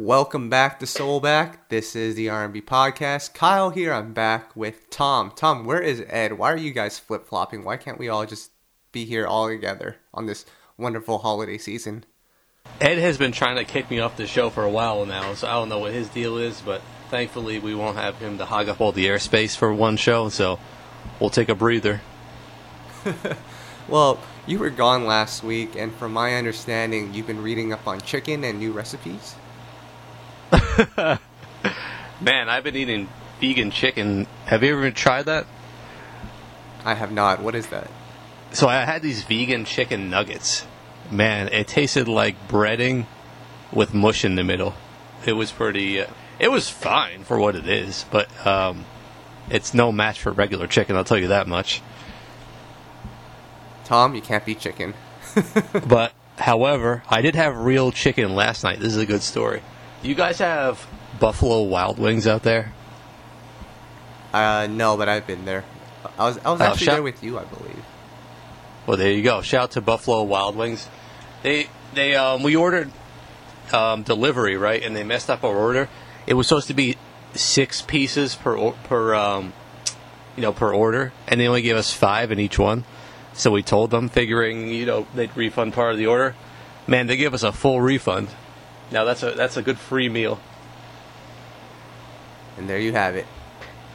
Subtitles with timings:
[0.00, 1.56] Welcome back to Soulback.
[1.70, 3.34] This is the R&B podcast.
[3.34, 3.92] Kyle here.
[3.92, 5.32] I'm back with Tom.
[5.34, 6.38] Tom, where is Ed?
[6.38, 7.64] Why are you guys flip flopping?
[7.64, 8.52] Why can't we all just
[8.92, 12.04] be here all together on this wonderful holiday season?
[12.80, 15.48] Ed has been trying to kick me off the show for a while now, so
[15.48, 16.80] I don't know what his deal is, but
[17.10, 20.60] thankfully we won't have him to hog up all the airspace for one show, so
[21.18, 22.02] we'll take a breather.
[23.88, 28.02] Well, you were gone last week, and from my understanding, you've been reading up on
[28.02, 29.34] chicken and new recipes.
[32.20, 33.08] Man, I've been eating
[33.40, 34.26] vegan chicken.
[34.46, 35.46] Have you ever tried that?
[36.84, 37.42] I have not.
[37.42, 37.90] What is that?
[38.52, 40.66] So I had these vegan chicken nuggets.
[41.10, 43.06] Man, it tasted like breading
[43.72, 44.74] with mush in the middle.
[45.26, 46.00] It was pretty.
[46.00, 46.06] Uh,
[46.38, 48.84] it was fine for what it is, but um,
[49.50, 50.96] it's no match for regular chicken.
[50.96, 51.82] I'll tell you that much.
[53.84, 54.94] Tom, you can't beat chicken.
[55.86, 58.80] But however, I did have real chicken last night.
[58.80, 59.62] This is a good story.
[60.02, 60.86] You guys have
[61.18, 62.72] Buffalo Wild Wings out there?
[64.32, 65.64] Uh, no, but I've been there.
[66.18, 67.84] I was I was Oh, actually shout- there with you, I believe.
[68.86, 69.42] Well, there you go.
[69.42, 70.88] Shout out to Buffalo Wild Wings.
[71.42, 72.90] They they um, we ordered
[73.72, 75.88] um, delivery right, and they messed up our order.
[76.26, 76.96] It was supposed to be
[77.34, 79.52] six pieces per per um,
[80.36, 82.84] you know per order, and they only gave us five in each one.
[83.34, 86.34] So we told them, figuring you know they'd refund part of the order.
[86.86, 88.28] Man, they gave us a full refund.
[88.90, 90.40] Now that's a that's a good free meal.
[92.56, 93.26] And there you have it.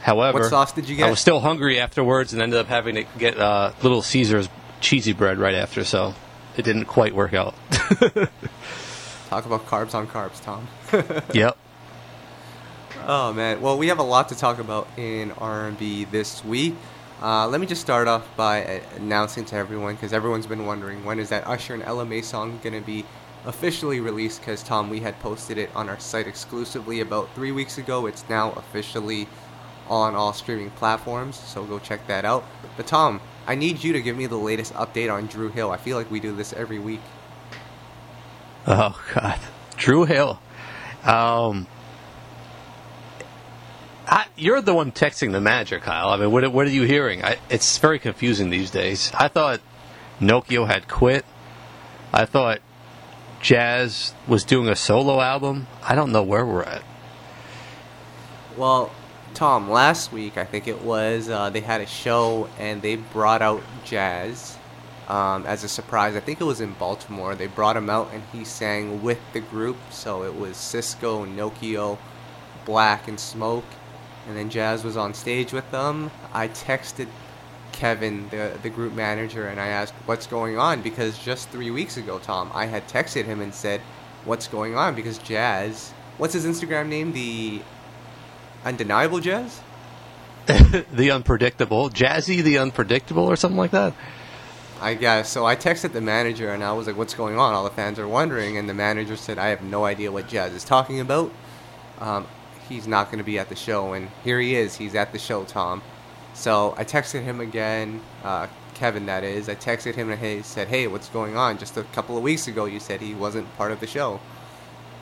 [0.00, 1.06] However, What sauce did you get?
[1.06, 4.48] I was still hungry afterwards and ended up having to get uh, Little Caesars
[4.80, 6.14] cheesy bread right after, so
[6.56, 7.54] it didn't quite work out.
[9.30, 10.68] Talk about carbs on carbs, Tom.
[11.32, 11.56] yep.
[13.06, 16.74] Oh man, well we have a lot to talk about in R&B this week.
[17.22, 21.18] Uh, let me just start off by announcing to everyone because everyone's been wondering when
[21.18, 23.04] is that Usher and Mai song going to be
[23.44, 24.40] officially released?
[24.40, 28.06] Because Tom, we had posted it on our site exclusively about three weeks ago.
[28.06, 29.28] It's now officially
[29.88, 32.44] on all streaming platforms, so go check that out.
[32.76, 35.70] But Tom, I need you to give me the latest update on Dru Hill.
[35.70, 37.02] I feel like we do this every week.
[38.66, 39.38] Oh God,
[39.76, 40.40] Dru Hill.
[41.04, 41.66] Um,
[44.06, 46.08] I, you're the one texting the manager, Kyle.
[46.08, 47.22] I mean, what, what are you hearing?
[47.22, 49.10] I, it's very confusing these days.
[49.14, 49.60] I thought
[50.20, 51.26] Nokio had quit.
[52.12, 52.60] I thought
[53.44, 55.66] Jazz was doing a solo album.
[55.82, 56.82] I don't know where we're at.
[58.56, 58.90] Well,
[59.34, 63.42] Tom, last week I think it was uh, they had a show and they brought
[63.42, 64.56] out Jazz
[65.08, 66.16] um, as a surprise.
[66.16, 67.34] I think it was in Baltimore.
[67.34, 69.76] They brought him out and he sang with the group.
[69.90, 71.98] So it was Sisqó, Nokio,
[72.64, 73.66] Black, and Smoke,
[74.26, 76.10] and then Jazz was on stage with them.
[76.32, 77.08] I texted
[77.74, 81.96] Kevin, the the group manager, and I asked what's going on because just three weeks
[81.96, 83.80] ago, Tom, I had texted him and said,
[84.24, 87.12] "What's going on?" Because Jazz, what's his Instagram name?
[87.12, 87.62] The
[88.64, 89.60] Undeniable Jazz?
[90.46, 93.92] the unpredictable, Jazzy the unpredictable, or something like that.
[94.80, 95.30] I guess.
[95.30, 97.54] So I texted the manager and I was like, what's going on?
[97.54, 98.58] All the fans are wondering.
[98.58, 101.32] And the manager said, I have no idea what Jazz is talking about.
[102.00, 102.26] Um,
[102.68, 103.94] he's not going to be at the show.
[103.94, 104.76] And here he is.
[104.76, 105.80] He's at the show, Tom.
[106.34, 109.48] So I texted him again, uh, Kevin, that is.
[109.48, 111.58] I texted him and he said, hey, what's going on?
[111.58, 114.20] Just a couple of weeks ago, you said he wasn't part of the show.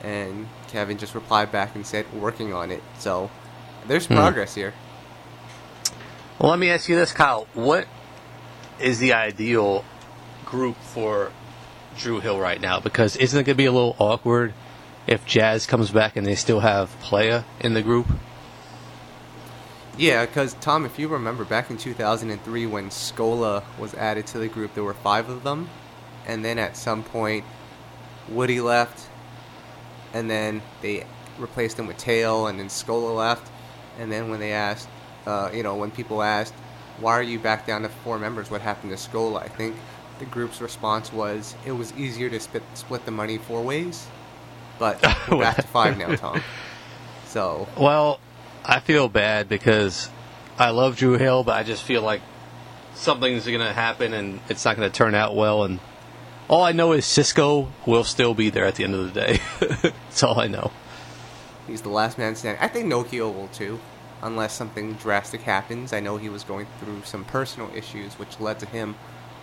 [0.03, 2.83] And Kevin just replied back and said, working on it.
[2.99, 3.31] So
[3.87, 4.15] there's Hmm.
[4.15, 4.73] progress here.
[6.39, 7.47] Well, let me ask you this, Kyle.
[7.53, 7.87] What
[8.79, 9.85] is the ideal
[10.45, 11.31] group for
[11.97, 12.79] Dru Hill right now?
[12.79, 14.53] Because isn't it going to be a little awkward
[15.07, 18.07] if Jazz comes back and they still have Playa in the group?
[19.97, 24.47] Yeah, because Tom, if you remember back in 2003 when Scola was added to the
[24.47, 25.69] group, there were five of them,
[26.25, 27.45] and then at some point,
[28.29, 29.07] Woody left,
[30.13, 31.05] and then they
[31.37, 33.51] replaced him with Tao, and then Scola left,
[33.99, 34.89] and then when they asked,
[35.27, 36.53] uh, you know, when people asked,
[36.99, 38.49] why are you back down to four members?
[38.49, 39.41] What happened to Scola?
[39.43, 39.75] I think
[40.19, 44.07] the group's response was it was easier to split split the money four ways,
[44.79, 46.41] but we're back to five now, Tom.
[47.25, 48.19] So Well,
[48.65, 50.09] I feel bad because
[50.57, 52.21] I love Dru Hill, but I just feel like
[52.95, 55.63] something's going to happen and it's not going to turn out well.
[55.63, 55.79] And
[56.47, 59.39] all I know is Sisqó will still be there at the end of the day.
[59.59, 60.71] That's all I know.
[61.67, 62.61] He's the last man standing.
[62.61, 63.79] I think Nokio will too,
[64.21, 65.93] unless something drastic happens.
[65.93, 68.95] I know he was going through some personal issues, which led to him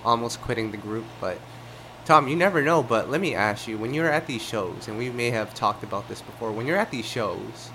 [0.04, 1.04] almost quitting the group.
[1.20, 1.38] But
[2.04, 2.82] Tom, you never know.
[2.82, 5.82] But let me ask you: when you're at these shows, and we may have talked
[5.82, 7.70] about this before, when you're at these shows,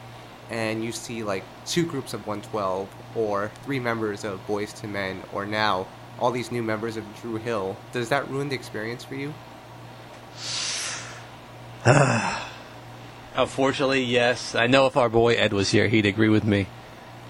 [0.50, 5.24] and you see like two groups of 112, or three members of Boyz II Men,
[5.34, 5.88] or now
[6.20, 9.34] all these new members of Dru Hill, does that ruin the experience for you?
[13.36, 14.56] Unfortunately, yes.
[14.56, 16.68] I know if our boy Ed was here, he'd agree with me.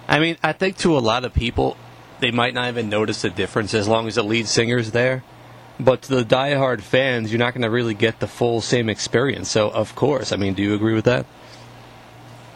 [0.08, 1.78] I mean, I think to a lot of people,
[2.20, 5.24] they might not even notice the difference as long as the lead singer's there.
[5.80, 9.50] But to the diehard fans, you're not going to really get the full same experience.
[9.50, 11.26] So, of course, I mean, do you agree with that?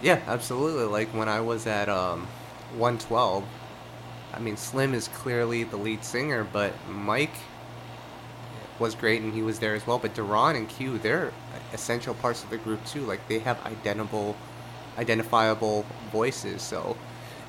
[0.01, 0.85] Yeah, absolutely.
[0.85, 2.27] Like when I was at um,
[2.77, 3.43] 112,
[4.33, 7.35] I mean, Slim is clearly the lead singer, but Mike
[8.79, 9.99] was great and he was there as well.
[9.99, 11.33] But Daron and Q, they're
[11.73, 13.01] essential parts of the group too.
[13.01, 14.37] Like they have identifiable,
[14.97, 16.61] identifiable voices.
[16.61, 16.95] So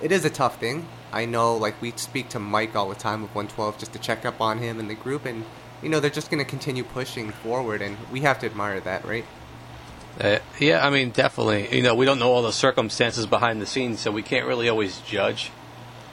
[0.03, 0.87] it is a tough thing.
[1.13, 4.25] I know, like we speak to Mike all the time of 112 just to check
[4.25, 5.45] up on him and the group, and
[5.83, 9.05] you know they're just going to continue pushing forward, and we have to admire that,
[9.05, 9.25] right?
[10.19, 11.75] Uh, yeah, I mean, definitely.
[11.75, 14.69] You know, we don't know all the circumstances behind the scenes, so we can't really
[14.69, 15.51] always judge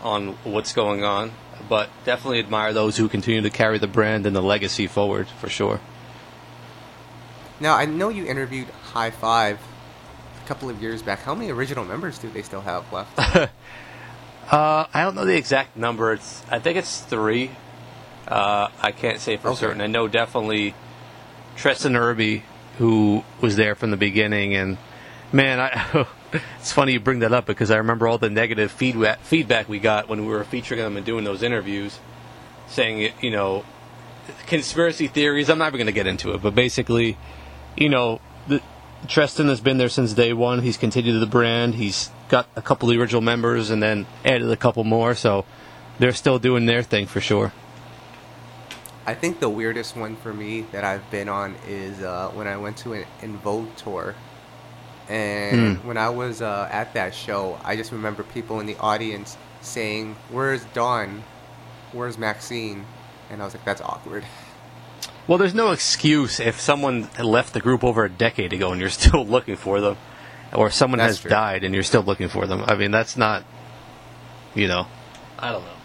[0.02, 1.32] on what's going on.
[1.68, 5.50] But definitely admire those who continue to carry the brand and the legacy forward, for
[5.50, 5.82] sure.
[7.60, 11.20] Now, I know you interviewed Hi-Five a couple of years back.
[11.24, 13.18] How many original members do they still have left?
[14.52, 16.14] uh, I don't know the exact number.
[16.14, 17.52] It's I think it's three.
[18.28, 19.58] Uh, I can't say for Okay.
[19.58, 19.82] certain.
[19.82, 20.76] I know definitely
[21.58, 22.44] Treston Irby,
[22.78, 24.78] who was there from the beginning, and
[25.32, 26.08] man, I,
[26.60, 29.80] it's funny you bring that up because I remember all the negative feedback feedback we
[29.80, 32.00] got when we were featuring them and doing those interviews,
[32.68, 33.66] saying you know,
[34.46, 35.50] conspiracy theories.
[35.50, 37.18] I'm not even going to get into it, but basically,
[37.76, 38.62] you know, the,
[39.06, 40.62] Treston has been there since day one.
[40.62, 41.76] He's continued the brand.
[41.76, 45.16] He's got a couple of the original members and then added a couple more.
[45.16, 45.46] So
[46.00, 47.54] they're still doing their thing for sure.
[49.08, 52.58] I think the weirdest one for me that I've been on is uh, when I
[52.58, 54.14] went to an En Vogue tour.
[55.08, 59.38] And when I was uh, at that show, I just remember people in the audience
[59.62, 61.24] saying, Where's Dawn?
[61.94, 62.86] Where's Maxine?
[63.30, 64.26] And I was like, That's awkward.
[65.26, 68.90] Well, there's no excuse if someone left the group over a decade ago and you're
[68.90, 69.96] still looking for them,
[70.52, 71.30] or if someone That's has true.
[71.30, 72.66] died and you're still looking for them.
[72.68, 73.46] I mean, that's not,
[74.54, 74.86] you know,
[75.40, 75.77] I don't know.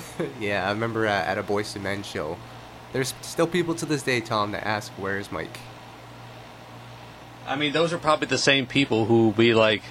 [0.40, 2.36] yeah, I remember at, at a Boyz II Men show.
[2.92, 5.58] There's still people to this day, Tom, that ask, Where's Mike?
[7.46, 9.82] I mean, those are probably the same people who be like,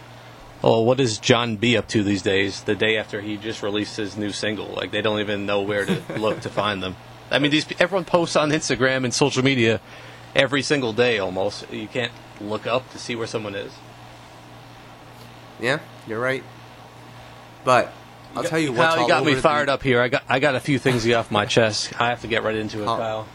[0.64, 3.98] "Oh, what is Jon B up to these days?" The day after he just released
[3.98, 6.96] his new single, like they don't even know where to look to find them.
[7.30, 9.82] I mean, these everyone posts on Instagram and social media
[10.36, 11.72] every single day almost.
[11.72, 13.74] You can't look up to see where someone is.
[15.60, 16.44] Yeah, you're right.
[17.64, 17.94] But
[18.36, 18.90] I'll tell you what.
[18.94, 20.02] Kyle, you got me fired the- up here.
[20.02, 21.94] I got I got a few things to get off my chest.
[22.00, 22.98] I have to get right into it, Oh.
[22.98, 23.28] Kyle.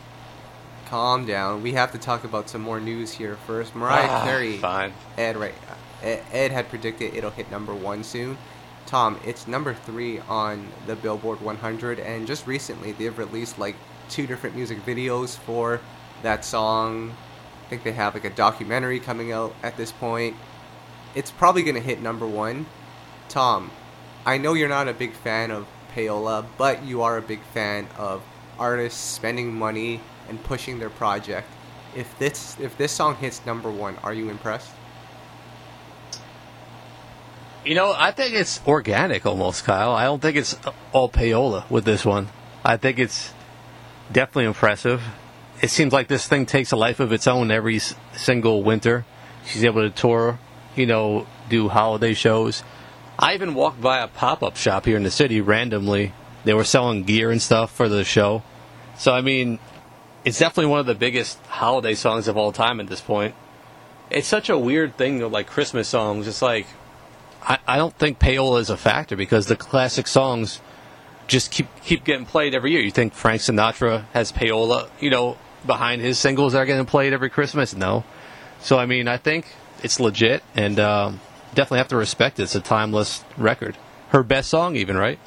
[0.89, 1.63] Calm down.
[1.63, 3.75] We have to talk about some more news here first.
[3.75, 4.57] Mariah Ah, Carey.
[4.59, 4.93] Fine.
[5.19, 5.55] Ed right.
[6.03, 8.39] Ed, Ed had predicted it'll hit number one soon.
[8.87, 13.75] Tom, it's number three on the Billboard 100, and just recently they've released like
[14.09, 15.81] two different music videos for
[16.23, 17.13] that song.
[17.67, 20.37] I think they have like a documentary coming out at this point.
[21.17, 22.67] It's probably gonna hit number one.
[23.29, 23.73] Tom,
[24.27, 27.87] I know you're not a big fan of payola, but you are a big fan
[27.97, 28.23] of
[28.59, 31.49] artists spending money and pushing their project.
[31.95, 34.73] If this if this song hits number one, are you impressed?
[37.65, 39.93] You know, I think it's organic almost, Kyle.
[39.93, 40.57] I don't think it's
[40.93, 42.29] all payola with this one.
[42.65, 43.33] I think it's
[44.11, 45.03] definitely impressive.
[45.63, 49.05] It seems like this thing takes a life of its own every single winter.
[49.47, 50.39] She's able to tour,
[50.75, 52.63] you know, do holiday shows.
[53.19, 56.13] I even walked by a pop up shop here in the city randomly.
[56.45, 58.43] They were selling gear and stuff for the show.
[58.99, 59.59] So, I mean,
[60.25, 63.35] it's definitely one of the biggest holiday songs of all time at this point.
[64.11, 66.29] It's such a weird thing, though, like Christmas songs.
[66.29, 66.67] It's like,
[67.43, 70.61] I, I don't think payola is a factor because the classic songs
[71.27, 72.81] just keep keep getting played every year.
[72.81, 77.13] You think Frank Sinatra has payola, you know, behind his singles that are getting played
[77.13, 77.75] every Christmas?
[77.75, 78.05] No.
[78.61, 79.47] So I mean, I think
[79.83, 81.21] it's legit, and um,
[81.55, 82.45] definitely have to respect it.
[82.45, 83.77] It's a timeless record.
[84.11, 85.19] Her best song, even right?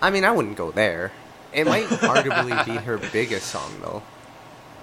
[0.00, 1.12] I mean, I wouldn't go there.
[1.52, 4.02] It might arguably be her biggest song, though.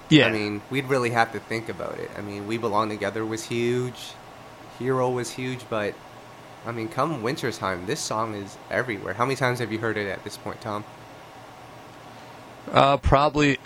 [0.08, 0.26] Yeah.
[0.26, 2.10] I mean, we'd really have to think about it.
[2.16, 4.12] I mean, We Belong Together was huge,
[4.78, 5.94] Hero was huge, but
[6.66, 9.14] I mean, come winter time, this song is everywhere.
[9.14, 10.84] How many times have you heard it at this point, Tom?
[12.70, 13.58] Uh, probably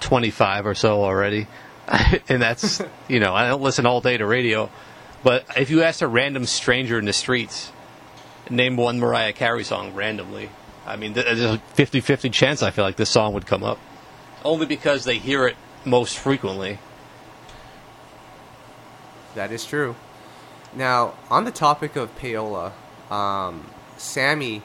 [0.00, 1.46] 25 or so already.
[2.28, 4.70] and that's, you know, I don't listen all day to radio.
[5.22, 7.72] But if you ask a random stranger in the streets,
[8.50, 10.50] name one Mariah Carey song randomly,
[10.86, 13.62] I mean, th- there's a 50 50 chance I feel like this song would come
[13.62, 13.78] up.
[14.44, 16.78] Only because they hear it most frequently.
[19.34, 19.96] That is true.
[20.74, 22.72] Now, on the topic of payola,
[23.10, 24.62] um, Sammie,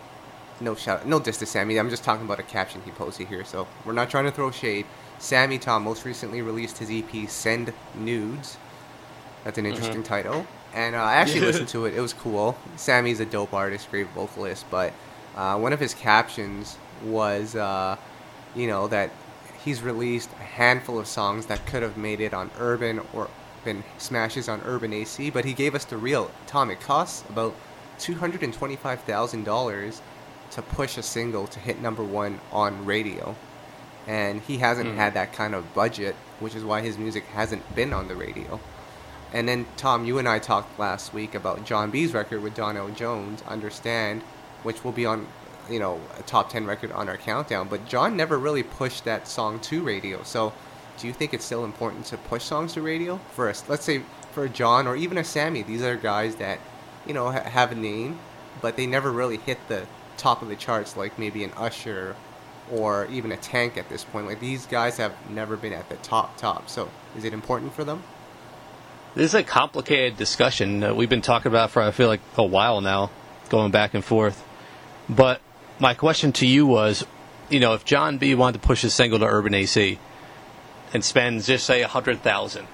[0.60, 1.80] no shout, no diss to Sammie.
[1.80, 4.52] I'm just talking about a caption he posted here, so we're not trying to throw
[4.52, 4.86] shade.
[5.20, 8.58] Sammie Tom most recently released his EP "Send Nudes,"
[9.44, 10.46] That's an interesting title.
[10.74, 11.94] And uh, I actually listened to it.
[11.94, 12.58] It was cool.
[12.78, 14.66] Sammie's a dope artist, great vocalist.
[14.72, 14.94] But
[15.36, 17.98] uh, one of his captions was, uh,
[18.56, 19.12] you know, that
[19.64, 23.30] he's released a handful of songs that could have made it on Urban or
[23.66, 25.30] been smashes on Urban AC.
[25.30, 26.32] But he gave us the real.
[26.48, 27.54] Tom, it costs about
[28.00, 30.02] $225,000
[30.52, 33.36] to push a single to hit number one on radio.
[34.08, 34.96] And he hasn't Mm.
[34.96, 38.60] had that kind of budget, which is why his music hasn't been on the radio.
[39.34, 42.90] And then, Tom, you and I talked last week about Jon B's record with Donell
[42.90, 44.22] Jones, Understand,
[44.62, 45.26] which will be on,
[45.70, 47.68] you know, a top 10 record on our countdown.
[47.68, 50.22] But Jon never really pushed that song to radio.
[50.22, 50.54] So,
[51.00, 53.20] do you think it's still important to push songs to radio?
[53.32, 56.60] first let's say for a Jon or even a Sammie, these are guys that,
[57.08, 58.20] you know, ha- have a name,
[58.62, 59.88] but they never really hit the
[60.18, 62.16] top of the charts like maybe an Usher
[62.72, 64.28] or even a Tank at this point.
[64.28, 66.70] Like these guys have never been at the top top.
[66.70, 68.04] So, is it important for them?
[69.16, 72.44] This is a complicated discussion that we've been talking about for I feel like a
[72.44, 73.12] while now,
[73.50, 74.44] going back and forth.
[75.08, 75.40] But
[75.78, 77.06] my question to you was,
[77.48, 80.00] you know, if Jon B wanted to push his single to Urban AC
[80.96, 82.68] and spends just say a hundred thousand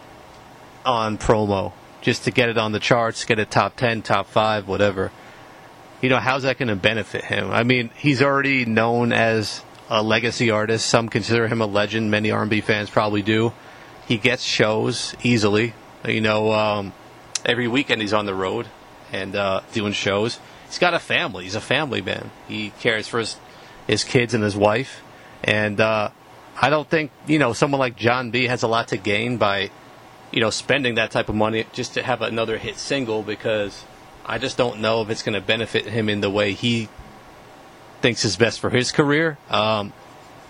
[0.86, 4.66] on promo just to get it on the charts, get it top ten, top five,
[4.66, 5.12] whatever.
[6.02, 7.52] You know, how's that going to benefit him?
[7.52, 10.88] I mean, he's already known as a legacy artist.
[10.88, 12.10] Some consider him a legend.
[12.10, 13.52] Many R&B fans probably do.
[14.08, 15.74] He gets shows easily.
[16.06, 16.94] You know, um,
[17.46, 18.68] every weekend he's on the road
[19.12, 20.40] and uh, doing shows.
[20.68, 21.44] He's got a family.
[21.44, 22.32] He's a family man.
[22.48, 23.38] He cares for his
[23.88, 25.02] his kids and his wife.
[25.44, 26.12] And uh,
[26.62, 29.72] I don't think you know someone like Jon B has a lot to gain by
[30.32, 33.84] you know spending that type of money just to have another hit single because
[34.26, 36.88] I just don't know if it's going to benefit him in the way he
[38.02, 39.38] thinks is best for his career.
[39.50, 39.92] Um,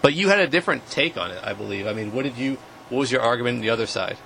[0.01, 1.87] but you had a different take on it, I believe.
[1.87, 2.57] I mean, what did you?
[2.89, 4.17] What was your argument on the other side?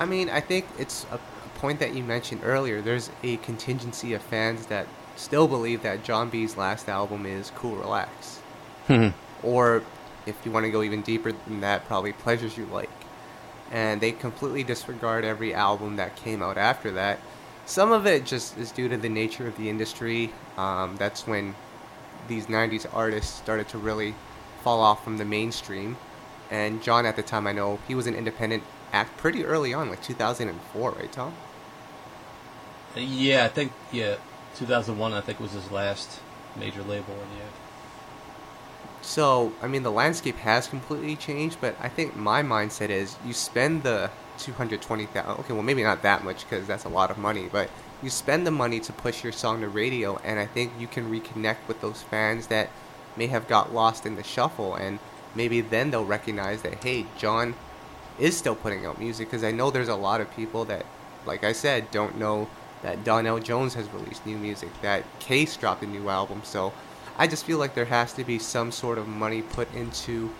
[0.00, 1.20] I mean, I think it's a,
[1.60, 2.80] point that you mentioned earlier.
[2.80, 7.76] There's a contingency of fans that still believe that Jon B's last album is Cool
[7.76, 8.40] Relax.
[9.42, 9.82] or,
[10.24, 12.88] if you want to go even deeper than that, probably Pleasures U Like.
[13.70, 17.20] And they completely disregard every album that came out after that.
[17.66, 20.32] Some of it just is due to the nature of the industry.
[20.56, 21.54] Um, that's when
[22.26, 24.14] these 90s artists started to really
[24.62, 25.98] fall off from the mainstream.
[26.50, 29.88] And Jon, at the time, I know he was an independent act pretty early on,
[29.90, 31.34] like 2004, right, Tom?
[32.96, 34.16] Yeah, I think yeah,
[34.56, 36.20] 2001 I think was his last
[36.56, 37.14] major label.
[37.38, 37.46] Yeah.
[39.02, 43.32] So, I mean, the landscape has completely changed, but I think my mindset is you
[43.32, 47.48] spend the 220,000, okay, well, maybe not that much because that's a lot of money,
[47.50, 47.70] but
[48.02, 51.10] you spend the money to push your song to radio, and I think you can
[51.10, 52.70] reconnect with those fans that
[53.16, 54.98] may have got lost in the shuffle, and
[55.34, 57.54] maybe then they'll recognize that, hey, Jon
[58.20, 60.84] is still putting out music, because I know there's a lot of people that,
[61.26, 62.48] like I said, don't know
[62.82, 66.72] that Donell Jones has released new music, that Case dropped a new album, so
[67.18, 70.32] I just feel like there has to be some sort of money put into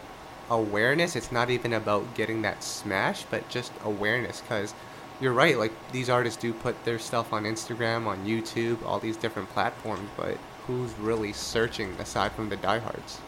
[0.48, 1.16] awareness.
[1.16, 4.40] It's not even about getting that smash, but just awareness.
[4.40, 4.72] Because
[5.20, 9.16] you're right, like these artists do put their stuff on Instagram, on YouTube, all these
[9.16, 13.20] different platforms, but who's really searching aside from the diehards?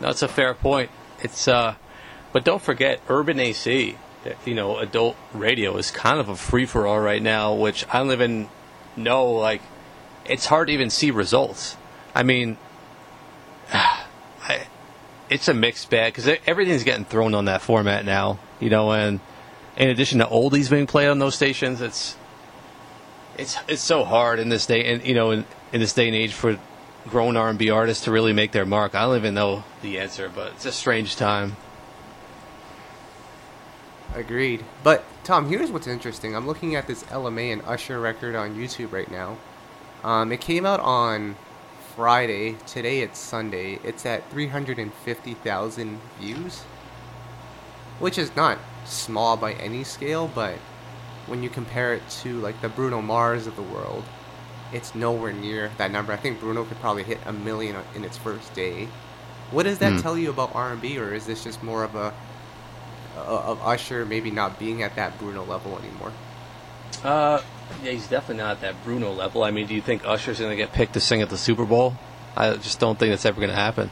[0.00, 0.90] That's a fair point.
[1.20, 1.74] It's uh,
[2.32, 3.96] but don't forget Urban AC.
[4.44, 7.98] You know, adult radio is kind of a free for all right now, which I
[7.98, 8.48] don't even
[8.96, 9.32] know.
[9.32, 9.62] Like,
[10.24, 11.76] it's hard to even see results.
[12.14, 12.56] I mean,
[13.72, 14.66] I,
[15.28, 18.38] it's a mixed bag because everything's getting thrown on that format now.
[18.60, 19.18] You know, and
[19.76, 22.16] in addition to oldies being played on those stations, it's
[23.36, 26.14] it's it's so hard in this day and you know in, in this day and
[26.14, 26.58] age for
[27.08, 28.94] grown R and B artists to really make their mark.
[28.94, 31.56] I don't even know the answer, but it's a strange time.
[34.14, 34.64] Agreed.
[34.82, 36.36] But Tom, here's what's interesting.
[36.36, 39.38] I'm looking at this Ella Mai and Usher record on YouTube right now.
[40.04, 41.36] Um, it came out on
[41.96, 42.56] Friday.
[42.66, 43.78] Today it's Sunday.
[43.84, 46.60] It's at 350,000 views,
[48.00, 50.54] which is not small by any scale, but
[51.26, 54.04] when you compare it to like the Bruno Mars of the world,
[54.72, 56.12] it's nowhere near that number.
[56.12, 58.88] I think Bruno could probably hit a million in its first day.
[59.50, 59.98] What does that Hmm.
[60.00, 62.12] tell you about R&B, or is this just more of a
[63.16, 66.12] of Usher maybe not being at that Bruno level anymore?
[67.04, 67.40] Uh,
[67.82, 69.42] yeah, he's definitely not at that Bruno level.
[69.42, 71.64] I mean, do you think Usher's going to get picked to sing at the Super
[71.64, 71.94] Bowl?
[72.36, 73.90] I just don't think that's ever going to happen.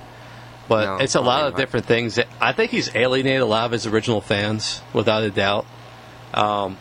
[0.68, 1.58] But No, it's a lot of not.
[1.58, 2.18] different things.
[2.40, 5.66] I think he's alienated a lot of his original fans, without a doubt.
[6.32, 6.78] Um,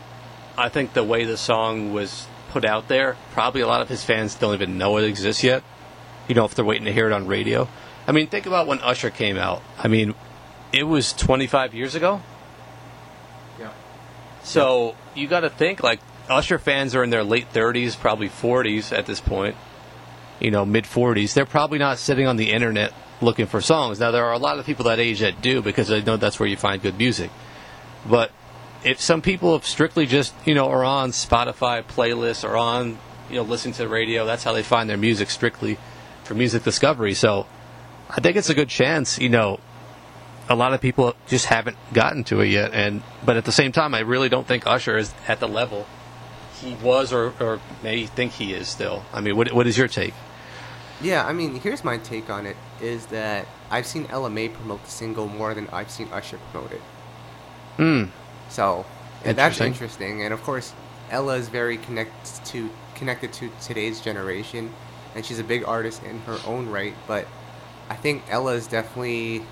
[0.58, 4.04] I think the way the song was put out there, probably a lot of his
[4.04, 5.64] fans don't even know it exists yet.
[6.28, 7.68] You know, if they're waiting to hear it on radio.
[8.06, 9.64] I mean, think about when Usher came out.
[9.78, 10.14] I mean,
[10.72, 12.22] it was 25 years ago.
[13.60, 13.72] Yeah.
[14.44, 16.00] So you got to think like
[16.30, 19.56] Usher fans are in their late 30s, probably 40s at this point.
[20.40, 21.34] You know, mid 40s.
[21.34, 24.00] They're probably not sitting on the internet looking for songs.
[24.00, 26.40] Now there are a lot of people that age that do because they know that's
[26.40, 27.32] where you find good music.
[28.08, 28.32] But
[28.84, 32.98] if some people have strictly just you know are on Spotify playlists or on
[33.30, 35.78] you know listening to the radio, that's how they find their music strictly
[36.24, 37.14] for music discovery.
[37.14, 37.46] So
[38.10, 39.20] I think it's a good chance.
[39.20, 39.60] You know,
[40.50, 43.72] a lot of people just haven't gotten to it yet, and but at the same
[43.72, 45.86] time, I really don't think Usher is at the level
[46.62, 49.04] he was or, or may think he is still.
[49.14, 50.14] I mean, what what is your take?
[51.02, 54.84] Yeah, I mean, here's my take on it: is that I've seen Ella Mai promote
[54.84, 56.82] the single more than I've seen Usher promote it.
[57.78, 58.04] Hmm.
[58.50, 58.86] So
[59.24, 60.24] and that's interesting.
[60.24, 60.74] And of course,
[61.10, 64.74] Ella is very connected to connected to today's generation,
[65.16, 66.94] and she's a big artist in her own right.
[67.08, 67.28] But
[67.90, 69.44] I think Ella is definitely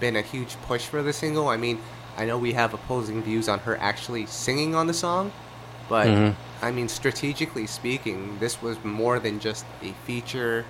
[0.00, 1.48] been a huge push for the single.
[1.48, 1.78] I mean,
[2.16, 5.32] I know we have opposing views on her actually singing on the song,
[5.88, 6.64] but mm-hmm.
[6.64, 10.64] I mean, strategically speaking, this was more than just a feature,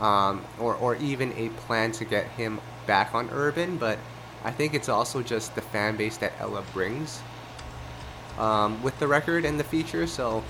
[0.00, 3.76] um, or or even a plan to get him back on Urban.
[3.76, 3.98] But
[4.44, 7.20] I think it's also just the fan base that Ella brings
[8.38, 10.06] um, with the record and the feature.
[10.06, 10.44] So,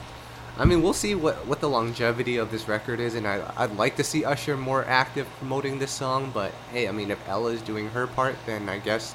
[0.58, 3.76] I mean, we'll see what, what the longevity of this record is, and I, I'd
[3.76, 6.30] like to see Usher more active promoting this song.
[6.32, 9.14] But hey, I mean, if Ella is doing her part, then I guess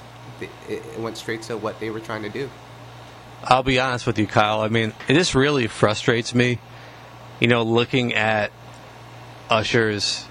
[0.69, 2.49] it, went straight to what they were trying to do.
[3.43, 4.61] I'll be honest with you, Kyle.
[4.61, 6.59] I mean, this really frustrates me,
[7.39, 8.51] you know, looking at
[9.49, 10.25] Usher's.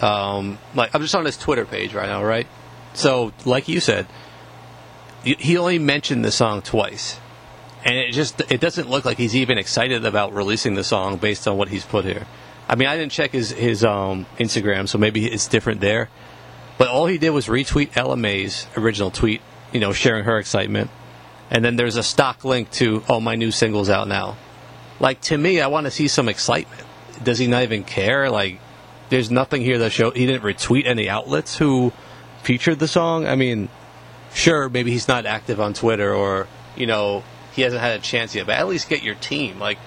[0.00, 2.46] Um, like I'm just on his Twitter page right now, right?
[2.94, 4.06] So, like you said,
[5.22, 7.18] he only mentioned the song twice,
[7.84, 11.48] and it just it doesn't look like he's even excited about releasing the song based
[11.48, 12.26] on what he's put here.
[12.68, 16.08] I mean, I didn't check his his um, Instagram, so maybe it's different there.
[16.78, 20.90] But all he did was retweet Ella Mai's original tweet, you know, sharing her excitement,
[21.50, 24.36] and then there's a stock link to "Oh, my new single's out now."
[24.98, 26.82] Like to me, I want to see some excitement.
[27.22, 28.30] Does he not even care?
[28.30, 28.60] Like,
[29.08, 31.92] there's nothing here that show he didn't retweet any outlets who
[32.42, 33.26] featured the song.
[33.26, 33.68] I mean,
[34.34, 38.34] sure, maybe he's not active on Twitter or, you know, he hasn't had a chance
[38.34, 39.58] yet, but at least get your team.
[39.58, 39.78] Like,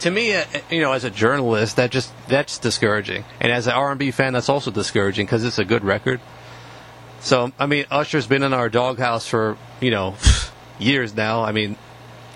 [0.00, 3.74] to me, uh, you know, as a journalist, that just that's discouraging, and as an
[3.74, 6.20] R&B fan, that's also discouraging because it's a good record.
[7.20, 10.14] So, I mean, Usher's been in our doghouse for you know
[10.78, 11.42] years now.
[11.42, 11.76] I mean,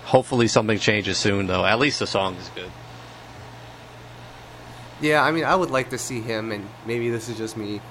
[0.05, 1.65] hopefully something changes soon, though.
[1.65, 2.71] At least the song is good.
[5.01, 7.81] Yeah, I mean, I would like to see him, and maybe this is just me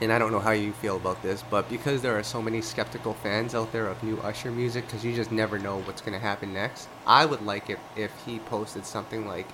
[0.00, 2.60] and I don't know how you feel about this, but because there are so many
[2.60, 6.12] skeptical fans out there of new Usher music, because you just never know what's going
[6.12, 9.46] to happen next, I would like it if he posted something like,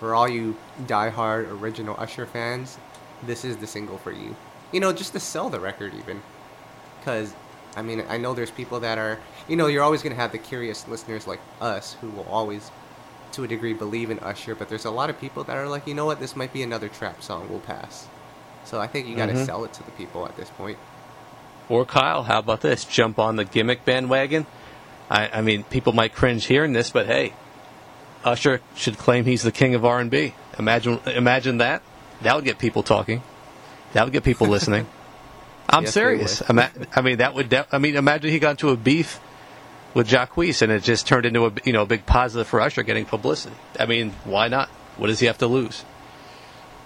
[0.00, 2.78] for all you die-hard original Usher fans,
[3.22, 4.34] this is the single for you.
[4.72, 6.22] You know, just to sell the record, even.
[6.98, 7.34] Because,
[7.76, 10.32] I mean, I know there's people that are, you know, you're always going to have
[10.32, 12.70] the curious listeners like us who will always,
[13.32, 15.86] to a degree, believe in Usher, but there's a lot of people that are like,
[15.86, 18.08] you know what, this might be another trap song, we'll pass.
[18.68, 19.44] So I think you got to mm-hmm.
[19.44, 20.76] sell it to the people at this point.
[21.70, 22.84] Or Kyle, how about this?
[22.84, 24.46] Jump on the gimmick bandwagon.
[25.10, 27.32] I, I mean, people might cringe hearing this, but hey,
[28.24, 30.34] Usher should claim he's the king of R and B.
[30.58, 31.82] Imagine, imagine that.
[32.20, 33.22] That would get people talking.
[33.94, 34.86] That would get people listening.
[35.70, 36.42] I'm yes, serious.
[36.46, 37.48] I mean, that would.
[37.48, 39.18] De- I mean, imagine he got into a beef
[39.94, 42.82] with Jacquees, and it just turned into a you know a big positive for Usher
[42.82, 43.56] getting publicity.
[43.78, 44.68] I mean, why not?
[44.96, 45.84] What does he have to lose?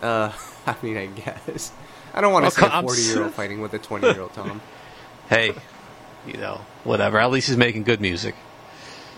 [0.01, 0.33] Uh,
[0.67, 1.73] I mean, I guess.
[2.15, 4.33] I don't want to see a 40 year old fighting with a 20 year old
[4.35, 4.61] Tom.
[5.29, 5.55] hey,
[6.27, 7.19] you know, whatever.
[7.19, 8.35] At least he's making good music.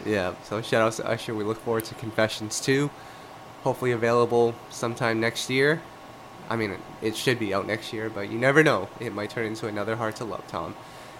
[0.04, 1.34] Yeah, so shout out to Usher.
[1.34, 2.90] We look forward to Confessions 2.
[3.62, 5.82] Hopefully available sometime next year.
[6.50, 8.88] I mean, it should be out next year, but you never know.
[9.00, 10.76] It might turn into another Hard II Love, Tom.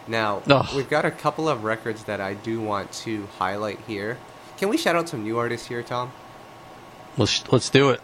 [0.07, 0.71] Now, oh.
[0.77, 4.19] we've got a couple of records that I do want to highlight here.
[4.59, 6.13] Can we shout out some new artists here, Tom?
[7.17, 8.01] Let's, let's do it.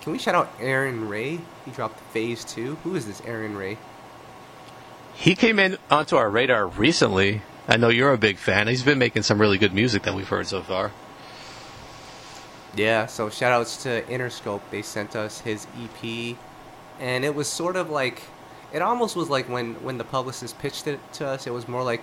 [0.00, 1.40] Can we shout out Aaron Ray?
[1.64, 2.76] He dropped Phase 2.
[2.84, 3.76] Who is this Aaron Ray?
[5.14, 7.42] He came in onto our radar recently.
[7.68, 8.68] I know you're a big fan.
[8.68, 10.92] He's been making some really good music that we've heard so far.
[12.74, 14.62] Yeah, so shout outs to Interscope.
[14.70, 16.36] They sent us his EP
[16.98, 18.22] and it was sort of like
[18.72, 21.82] it almost was like when when the publicist pitched it to us, it was more
[21.82, 22.02] like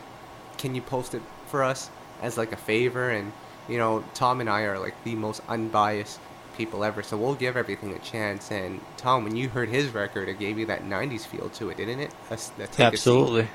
[0.57, 1.89] can you post it for us
[2.21, 3.31] as like a favor and
[3.67, 6.19] you know, Tom and I are like the most unbiased
[6.57, 7.03] people ever.
[7.03, 8.51] So we'll give everything a chance.
[8.51, 11.77] And Tom, when you heard his record, it gave you that '90s feel to it,
[11.77, 12.11] didn't it?
[12.79, 13.47] Absolutely.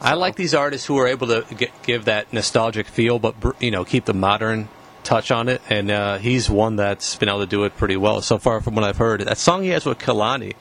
[0.00, 3.70] I like these artists who are able to get, give that nostalgic feel, but you
[3.70, 4.68] know, keep the modern
[5.04, 5.62] touch on it.
[5.70, 8.74] And uh, he's one that's been able to do it pretty well so far, from
[8.74, 9.20] what I've heard.
[9.20, 10.54] That song he has with Kehlani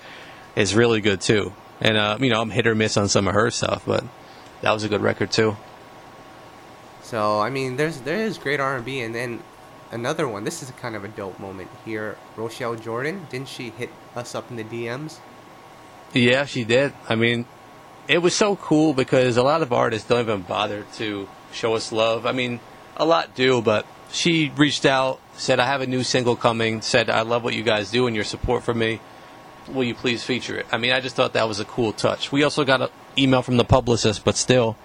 [0.56, 1.54] is really good too.
[1.80, 4.04] And uh, you know, I'm hit or miss on some of her stuff, but
[4.62, 5.58] that was a good record too.
[7.02, 9.42] So I mean, there's there is great R and B, and then
[9.92, 10.44] another one.
[10.44, 12.18] This is a kind of a dope moment here.
[12.36, 15.20] Rochelle Jordan, didn't she hit us up in the DMs?
[16.14, 16.94] Yeah, she did.
[17.08, 17.46] I mean,
[18.08, 21.92] it was so cool because a lot of artists don't even bother to show us
[21.92, 22.26] love.
[22.26, 22.60] I mean,
[22.98, 27.10] a lot do, but she reached out, said, I have a new single coming, said,
[27.10, 29.00] I love what you guys do and your support for me.
[29.68, 30.66] Will you please feature it?
[30.72, 32.32] I mean, I just thought that was a cool touch.
[32.32, 34.76] We also got an email from the publicist, but still,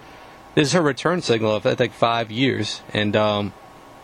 [0.55, 2.81] this is her return signal of, I think, five years.
[2.93, 3.53] And, um,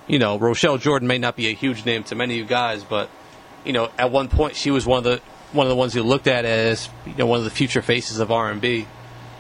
[0.08, 2.84] you know, Rochelle Jordan may not be a huge name to many of you guys,
[2.84, 3.10] but,
[3.64, 5.22] you know, at one point she was one of the
[5.54, 8.20] one of the ones you looked at as you know one of the future faces
[8.20, 8.88] of R&B,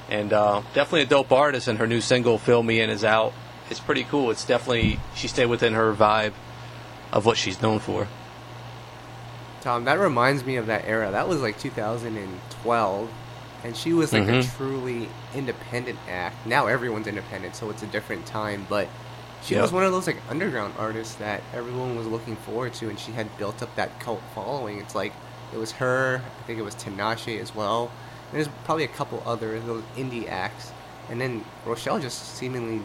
[0.10, 1.68] and uh, definitely a dope artist.
[1.68, 3.34] And her new single "Fill Me In" is out.
[3.72, 4.30] It's pretty cool.
[4.30, 6.34] It's definitely she stayed within her vibe
[7.12, 8.08] of what she's known for.
[9.62, 11.10] Tom, that reminds me of that era.
[11.12, 13.10] That was like 2012,
[13.64, 14.56] and she was like a Mhm.
[14.58, 16.46] truly independent act.
[16.46, 18.68] Now everyone's independent, so it's a different time.
[18.70, 18.88] But
[19.44, 19.62] she Yep.
[19.64, 23.12] was one of those like underground artists that everyone was looking forward to, and she
[23.12, 24.80] had built up that cult following.
[24.80, 25.14] It's like
[25.54, 26.22] it was her.
[26.24, 27.92] I think it was Tinashe as well.
[28.32, 30.72] And there's probably a couple other those indie acts,
[31.10, 32.82] and then Rochelle just seemingly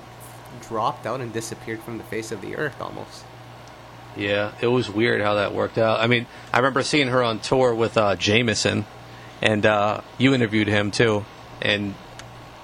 [0.69, 3.25] dropped out and disappeared from the face of the earth almost.
[4.17, 6.01] Yeah, it was weird how that worked out.
[6.01, 8.85] I mean, I remember seeing her on tour with uh, Jameson,
[9.41, 11.25] and uh, you interviewed him too.
[11.63, 11.95] And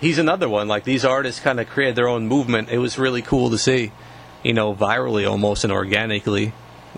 [0.05, 0.69] he's another one.
[0.69, 2.69] Like these artists kind of created their own movement.
[2.69, 3.91] It was really cool to see,
[4.43, 6.53] you know, virally almost and organically,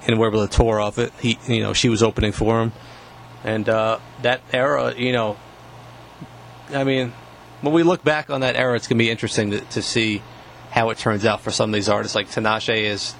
[0.06, 1.12] and to tour off it.
[1.20, 2.72] He, you know, she was opening for him,
[3.44, 5.36] and uh, that era, you know,
[6.70, 7.12] I mean,
[7.60, 10.20] when we look back on that era, it's gonna be interesting to, to see
[10.70, 12.14] how it turns out for some of these artists.
[12.14, 13.14] Like Tinashe is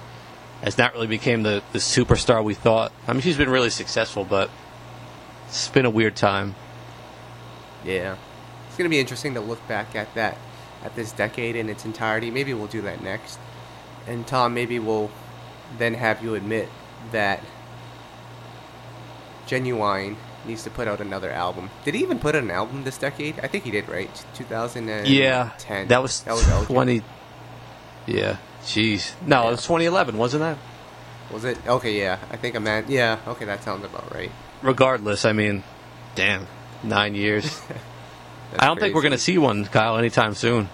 [0.61, 2.91] has not really became the, the superstar we thought.
[3.07, 4.49] I mean, she's been really successful, but
[5.47, 6.55] it's been a weird time.
[7.85, 8.17] Yeah.
[8.77, 10.37] It's going to be interesting to look back at that,
[10.83, 12.29] at this decade in its entirety.
[12.29, 13.39] Maybe we'll do that next.
[14.05, 15.09] And Tom, maybe we'll
[15.79, 16.69] then have you admit
[17.11, 17.41] that
[19.47, 21.71] Ginuwine needs to put out another album.
[21.85, 23.39] Did he even put out an album this decade?
[23.39, 24.13] I think he did, right?
[24.35, 25.11] 2010.
[25.11, 25.53] Yeah,
[25.87, 26.67] that was, that was Elgin.
[26.67, 27.01] 20.
[28.05, 29.13] Yeah, jeez.
[29.25, 30.59] No, it was 2011, wasn't that?
[31.31, 31.57] Was it?
[31.67, 32.19] Okay, yeah.
[32.29, 32.91] I think I meant.
[32.91, 34.29] Yeah, okay, that sounds about right.
[34.61, 35.63] Regardless, I mean,
[36.13, 36.45] damn,
[36.83, 37.59] nine years.
[38.51, 40.69] That's I don't think we're going to see one, Kyle, anytime soon.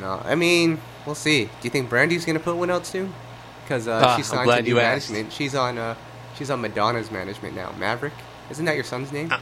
[0.00, 1.44] No, I mean, we'll see.
[1.44, 3.14] Do you think Brandy's gonna put one out soon?
[3.62, 5.10] Because uh, Ah, she signed to new asked.
[5.10, 5.32] management.
[5.32, 5.94] She's on uh,
[6.36, 7.72] she's on Madonna's management now.
[7.78, 8.12] Maverick,
[8.50, 9.28] isn't that your son's name?
[9.30, 9.40] Ah.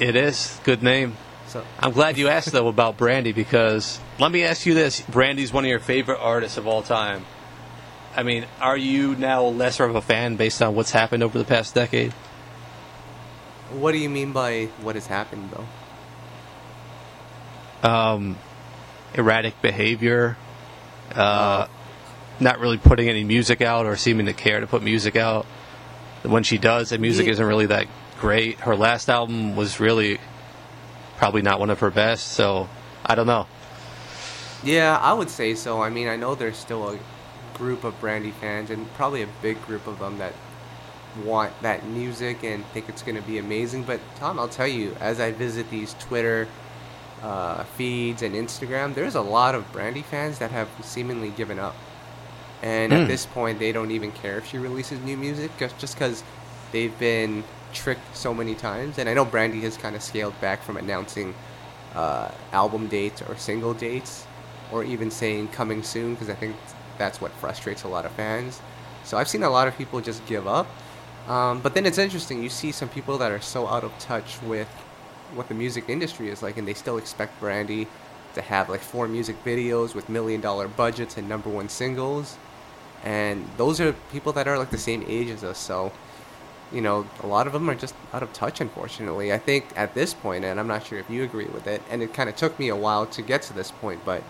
[0.00, 0.58] It is.
[0.64, 1.16] Good name.
[1.46, 5.00] So I'm glad you asked, though, about Brandy because let me ask you this.
[5.02, 7.24] Brandy's one of your favorite artists of all time.
[8.16, 11.44] I mean, are you now lesser of a fan based on what's happened over the
[11.44, 12.12] past decade?
[13.70, 15.66] what do you mean by what has happened though?
[17.82, 18.36] Um,
[19.14, 20.36] erratic behavior,
[21.14, 21.66] uh,
[22.40, 25.46] not really putting any music out or seeming to care to put music out.
[26.22, 27.32] When she does, the music Yeah.
[27.32, 27.86] isn't really that
[28.20, 28.60] great.
[28.60, 30.18] Her last album was really
[31.16, 32.68] probably not one of her best, so
[33.04, 33.46] I don't know.
[34.62, 35.82] Yeah, I would say so.
[35.82, 36.98] I mean, I know there's still a
[37.54, 40.32] group of Brandy fans, and probably a big group of them that
[41.24, 43.82] want that music and think it's going to be amazing.
[43.82, 46.46] But Tom, I'll tell you, as I visit these Twitter
[47.22, 51.74] uh, feeds and Instagram, there's a lot of Brandy fans that have seemingly given up.
[52.62, 53.08] And at Hmm.
[53.08, 56.22] this point, they don't even care if she releases new music, just just because
[56.72, 58.98] they've been tricked so many times.
[58.98, 61.34] And I know Brandy has kind of scaled back from announcing
[61.94, 64.26] uh, album dates or single dates,
[64.70, 66.54] or even saying coming soon, because I think
[66.98, 68.60] that's what frustrates a lot of fans.
[69.04, 70.66] So I've seen a lot of people just give up.
[71.28, 72.42] Um, but then it's interesting.
[72.42, 74.68] You see some people that are so out of touch with
[75.34, 77.86] what the music industry is like, and they still expect Brandy
[78.34, 82.38] to have like four music videos with million dollar budgets and number one singles.
[83.04, 85.58] And those are people that are like the same age as us.
[85.58, 85.92] So,
[86.72, 89.32] you know, a lot of them are just out of touch, unfortunately.
[89.32, 92.02] I think at this point, and I'm not sure if you agree with it, and
[92.02, 94.22] it kind of took me a while to get to this point, but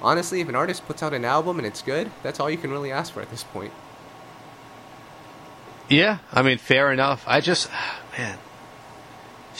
[0.00, 2.70] honestly, if an artist puts out an album and it's good, that's all you can
[2.70, 3.72] really ask for at this point.
[5.88, 7.24] Yeah, I mean, fair enough.
[7.26, 7.68] I just,
[8.18, 8.38] man,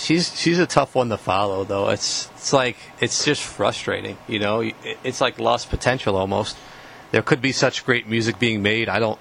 [0.01, 1.91] she's she's a tough one to follow, though.
[1.91, 4.61] It's it's like it's just frustrating, you know.
[5.05, 6.57] It's like lost potential almost.
[7.13, 8.89] There could be such great music being made.
[8.89, 9.19] I don't.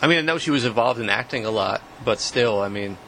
[0.00, 2.98] I mean, I know she was involved in acting a lot, but still, I mean,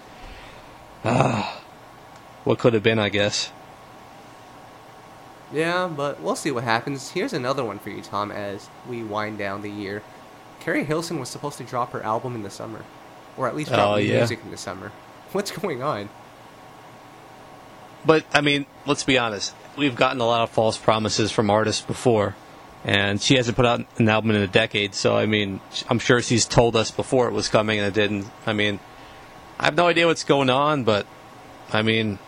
[1.05, 1.61] ah,
[2.45, 3.51] what could have been, I guess.
[5.53, 7.11] Yeah, but we'll see what happens.
[7.11, 10.03] Here's another one for you, Tom, as we wind down the year.
[10.61, 12.85] Keri Hilson was supposed to drop her album in the summer,
[13.37, 14.19] or at least drop Oh, yeah.
[14.19, 14.91] music in the summer.
[15.33, 16.09] What's going on?
[18.05, 19.55] But I mean, let's be honest.
[19.77, 22.37] We've gotten a lot of false promises from artists before,
[22.85, 24.95] and she hasn't put out an album in a decade.
[24.95, 28.27] So I mean, I'm sure she's told us before it was coming and it didn't.
[28.47, 28.79] I mean,
[29.59, 31.07] I have no idea what's going on, but
[31.73, 32.19] I mean,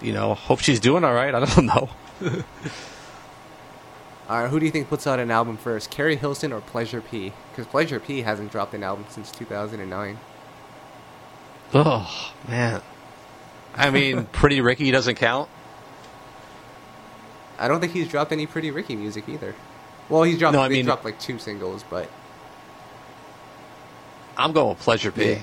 [0.00, 1.34] you know, hope she's doing all right.
[1.34, 1.88] I don't know.
[4.28, 7.00] All right, who do you think puts out an album first, Keri Hilson or Pleasure
[7.00, 7.32] P?
[7.50, 10.18] Because Pleasure P hasn't dropped an album since 2009.
[11.74, 12.80] Oh man,
[13.74, 15.48] I mean, Pretty Ricky doesn't count.
[17.58, 19.54] I don't think he's dropped any Pretty Ricky music either.
[20.08, 20.54] Well, he's dropped.
[20.54, 22.08] No, I mean- dropped like two singles, but
[24.36, 25.30] I'm going with Pleasure P.
[25.30, 25.38] Yeah.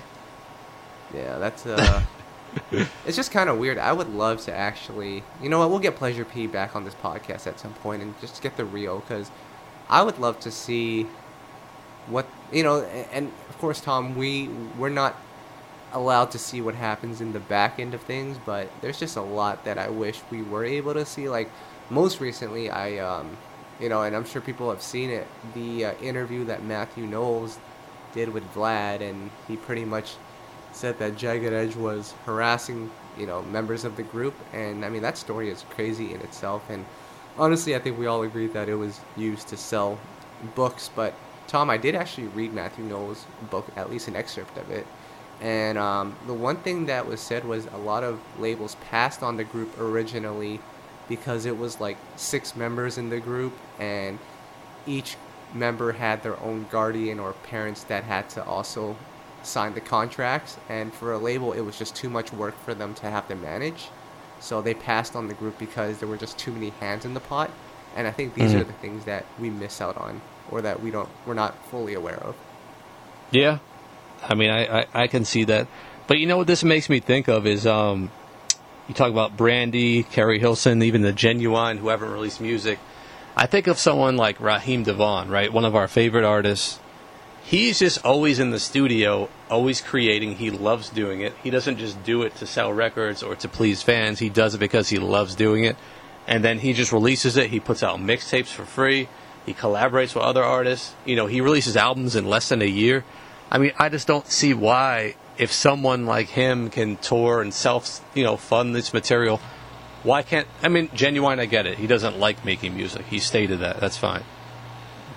[1.13, 2.01] yeah, that's uh,
[3.05, 3.77] it's just kind of weird.
[3.77, 5.69] I would love to actually, you know what?
[5.69, 8.65] We'll get Pleasure P back on this podcast at some point and just get the
[8.65, 9.31] real because
[9.89, 11.03] I would love to see
[12.07, 12.77] what you know.
[12.81, 15.15] a- And of course, Tom, we we're not
[15.93, 19.21] allowed to see what happens in the back end of things, but there's just a
[19.21, 21.29] lot that I wish we were able to see.
[21.29, 21.49] Like
[21.89, 23.37] most recently, I um,
[23.79, 25.27] you know, and I'm sure people have seen it.
[25.53, 27.57] The uh, interview that Matthew Knowles
[28.13, 30.15] did with Vlad, and he pretty much
[30.71, 35.01] said that Jagged Edge was harassing, you know, members of the group, and I mean
[35.01, 36.69] that story is crazy in itself.
[36.69, 36.85] And
[37.37, 39.97] honestly, I think we all agreed that it was used to sell
[40.55, 40.89] books.
[40.95, 41.13] But
[41.47, 44.85] Tom, I did actually read Matthew Knowles' book, at least an excerpt of it.
[45.41, 49.37] And um, the one thing that was said was a lot of labels passed on
[49.37, 50.59] the group originally
[51.07, 54.19] because it was like six members in the group, and
[54.85, 55.15] each
[55.53, 58.95] member had their own guardian or parents that had to also
[59.41, 60.57] sign the contracts.
[60.67, 63.35] And for a label, it was just too much work for them to have to
[63.35, 63.89] manage.
[64.39, 67.19] So they passed on the group because there were just too many hands in the
[67.19, 67.49] pot.
[67.95, 68.61] And I think these Mhm.
[68.61, 70.21] are the things that we miss out on,
[70.51, 72.35] or that we don't, we're not fully aware of.
[73.31, 73.59] Yeah,
[74.23, 75.67] I mean, I, I, I can see that.
[76.07, 78.11] But you know what this makes me think of is um,
[78.87, 82.79] you talk about Brandy, Keri Hilson, even the Ginuwine who haven't released music.
[83.35, 85.53] I think of someone like Raheem DeVaughn, right?
[85.53, 86.79] One of our favorite artists.
[87.43, 90.35] He's just always in the studio, always creating.
[90.35, 91.33] He loves doing it.
[91.41, 94.19] He doesn't just do it to sell records or to please fans.
[94.19, 95.75] He does it because he loves doing it.
[96.27, 97.49] And then he just releases it.
[97.49, 99.07] He puts out mixtapes for free.
[99.45, 100.93] He collaborates with other artists.
[101.05, 103.03] You know, he releases albums in less than a year.
[103.51, 108.03] I mean, I just don't see why, if someone like him can tour and self,
[108.13, 109.39] you know, fund this material,
[110.03, 110.47] why can't?
[110.61, 111.77] I mean, ginuwine, I get it.
[111.77, 113.05] He doesn't like making music.
[113.07, 113.79] He stated that.
[113.79, 114.23] That's fine.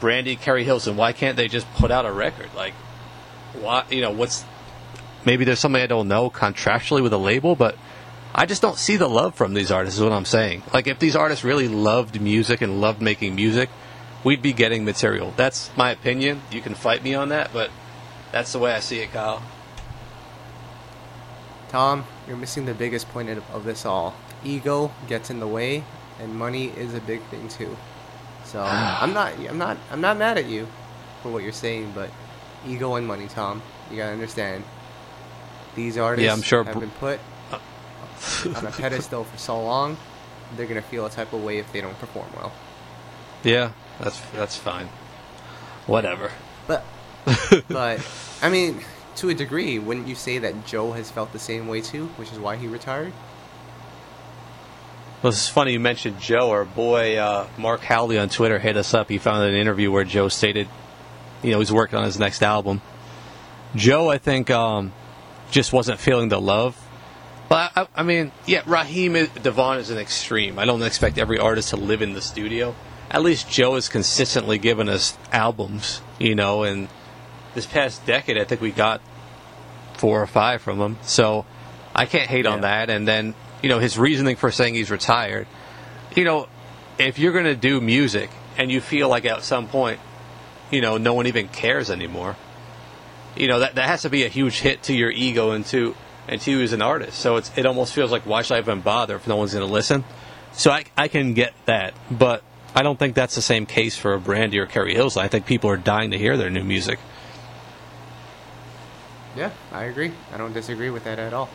[0.01, 2.51] Brandy, Keri Hilson, why can't they just put out a record?
[2.57, 2.75] Like,
[3.55, 3.85] why?
[3.91, 4.45] You know, what's?
[5.25, 7.77] Maybe there's something I don't know contractually with a label, but
[8.35, 9.99] I just don't see the love from these artists.
[9.99, 10.63] Is what I'm saying.
[10.75, 13.69] Like, if these artists really loved music and loved making music,
[14.25, 15.33] we'd be getting material.
[15.37, 16.43] That's my opinion.
[16.51, 17.71] You can fight me on that, but
[18.33, 19.43] that's the way I see it, Kyle.
[21.69, 24.15] Tom, you're missing the biggest point of, of this all.
[24.45, 25.85] Ego gets in the way,
[26.21, 27.77] and money is a big thing too.
[28.45, 30.67] So I'm not, I'm not, I'm not mad at you
[31.23, 32.11] for what you're saying, but
[32.67, 34.65] ego and money, Tom, you gotta understand.
[35.75, 37.21] These artists I'm sure have Br- been put
[38.57, 39.97] on a pedestal for so long.
[40.57, 42.53] They're gonna feel a type of way if they don't perform well.
[43.43, 44.89] Yeah, that's that's fine.
[45.87, 46.31] Whatever.
[46.67, 46.85] But,
[47.69, 48.05] but
[48.41, 48.81] I mean,
[49.17, 52.33] to a degree, wouldn't you say that Joe has felt the same way too, which
[52.33, 53.13] is why he retired?
[55.23, 56.51] Well, it's funny you mentioned Joe.
[56.51, 59.09] Our boy uh, Mark Howley on Twitter hit us up.
[59.09, 60.69] He found an interview where Joe stated,
[61.45, 62.81] you know, he's working on his next album.
[63.77, 64.93] Joe, I think, um,
[65.53, 66.77] just wasn't feeling the love.
[67.49, 70.59] But I, I mean, yeah, Raheem is- DeVaughn is an extreme.
[70.59, 72.75] I don't expect every artist to live in the studio.
[73.09, 76.89] At least Joe has consistently given us albums, you know, and
[77.55, 79.01] this past decade, I think we got
[79.95, 80.99] four or five from him.
[81.03, 81.47] So
[81.95, 82.91] I can't hate on that.
[82.91, 85.47] And then, you know, his reasoning for saying he's retired.
[86.17, 86.49] You know,
[86.99, 90.01] if you're going to do music and you feel like at some point,
[90.71, 92.37] you know, no one even cares anymore,
[93.37, 95.95] you know, that, that has to be a huge hit to your ego and to,
[96.29, 97.19] and to you as an artist.
[97.19, 99.67] So it's, it almost feels like, why should I even bother if no one's going
[99.67, 100.05] to listen?
[100.53, 101.95] So I, I can get that.
[102.11, 102.43] But
[102.75, 105.17] I don't think that's the same case for a Brandy or Keri Hills.
[105.17, 106.99] I think people are dying to hear their new music.
[109.37, 110.13] Yeah, I agree.
[110.33, 111.49] I don't disagree with that at all.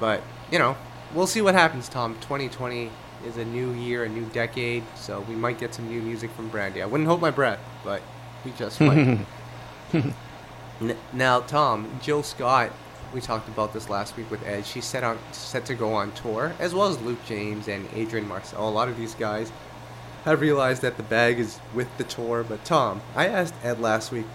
[0.00, 0.76] But, you know,
[1.14, 2.14] we'll see what happens, Tom.
[2.20, 2.90] 2020
[3.26, 6.48] is a new year, a new decade, so we might get some new music from
[6.48, 6.82] Brandy.
[6.82, 8.02] I wouldn't hold my breath, but
[8.44, 9.18] we just might.
[10.80, 12.70] N- now, Tom, Jill Scott,
[13.14, 14.66] we talked about this last week with Ed.
[14.66, 18.28] She's set on set to go on tour, as well as Luke James and Adrian
[18.28, 18.68] Marcel.
[18.68, 19.50] A lot of these guys
[20.24, 22.44] have realized that the bag is with the tour.
[22.46, 24.26] But Tom, I asked Ed last week,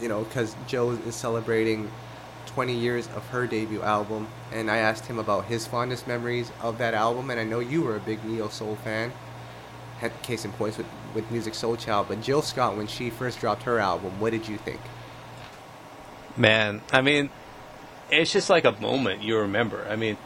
[0.00, 1.90] you know, because Joe is celebrating
[2.46, 6.78] 20 years of her debut album, and I asked him about his fondest memories of
[6.78, 7.30] that album.
[7.30, 9.12] And I know you were a big neo soul fan.
[10.00, 12.08] had case in points with with Musiq Soulchild.
[12.08, 14.80] But Jill Scott, when she first dropped her album, what did you think?
[16.36, 17.30] Man, I mean,
[18.10, 19.86] it's just like a moment you remember.
[19.88, 20.16] I mean,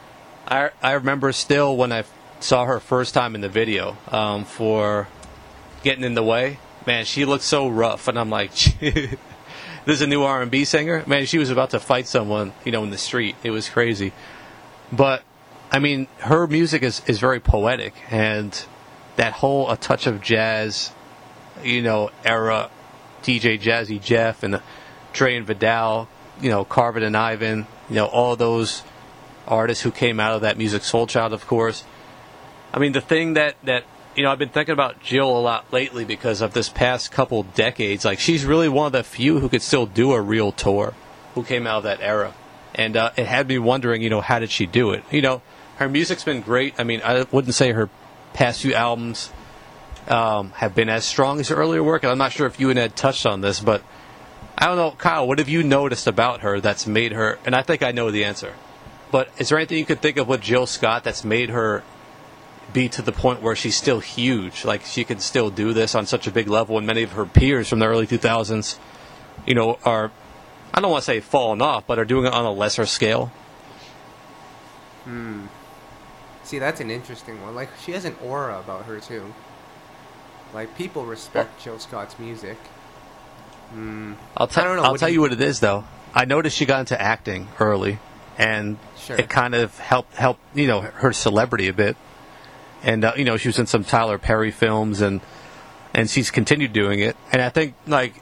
[0.47, 2.03] I I remember still when I
[2.39, 5.07] saw her first time in the video um, for
[5.83, 6.59] getting in the way.
[6.85, 8.51] Man, she looked so rough, and I'm like,
[9.85, 11.03] this is a new R&B singer.
[11.07, 13.35] Man, she was about to fight someone, you know, in the street.
[13.43, 14.13] It was crazy,
[14.91, 15.23] but
[15.71, 18.65] I mean, her music is is very poetic, and
[19.15, 20.91] that whole a touch of jazz,
[21.63, 22.69] you know, era,
[23.23, 24.61] DJ Jazzy Jeff and
[25.13, 26.07] Dre and Vidal,
[26.41, 28.83] you know, Carvin and Ivan, you know, all those
[29.47, 31.83] artists who came out of that Musiq Soulchild, of course.
[32.73, 33.83] I mean, the thing that that
[34.15, 37.43] you know, I've been thinking about Jill a lot lately because of this past couple
[37.43, 38.05] decades.
[38.05, 40.93] Like, she's really one of the few who could still do a real tour,
[41.35, 42.33] who came out of that era,
[42.75, 45.03] and uh, it had me wondering, you know, how did she do it?
[45.11, 45.41] You know,
[45.77, 46.75] her music's been great.
[46.77, 47.89] I mean, I wouldn't say her
[48.33, 49.31] past few albums
[50.07, 52.69] um, have been as strong as her earlier work, and I'm not sure if you
[52.69, 53.83] and Ed touched on this, but
[54.57, 57.39] I don't know, Kyle, what have you noticed about her that's made her?
[57.45, 58.53] And I think I know the answer.
[59.11, 61.83] But is there anything you could think of with Jill Scott that's made her
[62.71, 64.63] be to the point where she's still huge?
[64.65, 67.25] Like she can still do this on such a big level, and many of her
[67.25, 68.77] peers from the early 2000s,
[69.45, 70.11] you know, are
[70.73, 73.31] I don't want to say falling off, but are doing it on a lesser scale.
[75.03, 75.45] Hmm.
[76.43, 77.55] See, that's an interesting one.
[77.55, 79.33] Like she has an aura about her too.
[80.53, 82.57] Like people respect Jill Scott's music.
[83.71, 84.13] Hmm.
[84.37, 84.63] I'll, tell.
[84.63, 85.83] I don't know, I'll what tell you you- what it is though.
[86.15, 87.97] I noticed she got into acting early,
[88.37, 89.15] and Sure.
[89.17, 91.97] it kind of helped help you know her celebrity a bit.
[92.83, 95.21] And uh, you know she was in some Tyler Perry films, and
[95.93, 97.15] and she's continued doing it.
[97.31, 98.21] And I think like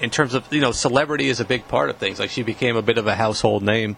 [0.00, 2.18] in terms of you know celebrity is a big part of things.
[2.18, 3.96] Like she became a bit of a household name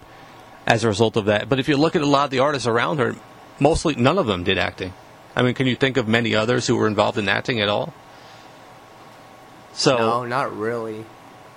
[0.65, 1.49] as a result of that.
[1.49, 3.15] But if you look at a lot of the artists around her,
[3.59, 4.93] mostly none of them did acting.
[5.35, 7.93] I mean, can you think of many others who were involved in acting at all?
[9.73, 11.05] So No, not really.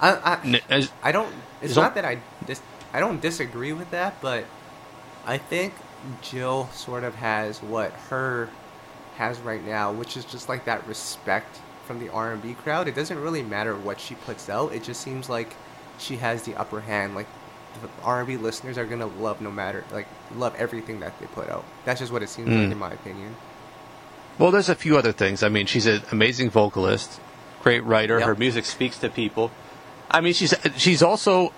[0.00, 1.32] I I, as- I don't.
[1.60, 2.60] It's not that I dis,
[2.92, 4.44] I don't disagree with that, but
[5.24, 5.74] I think
[6.20, 8.48] Jill sort of has what her
[9.16, 12.88] has right now, which is just like that respect from the R and B crowd.
[12.88, 14.72] It doesn't really matter what she puts out.
[14.72, 15.54] It just seems like
[15.98, 17.14] she has the upper hand.
[17.14, 17.26] Like
[17.80, 21.26] the R and B listeners are gonna love no matter like love everything that they
[21.26, 21.64] put out.
[21.84, 22.72] That's just what it seems like Mm.
[22.72, 23.36] in my opinion.
[24.38, 25.42] Well, there's a few other things.
[25.42, 27.20] I mean, she's an amazing vocalist,
[27.62, 28.18] great writer.
[28.18, 28.26] Yep.
[28.26, 29.50] Her music speaks to people.
[30.10, 31.52] I mean, she's she's also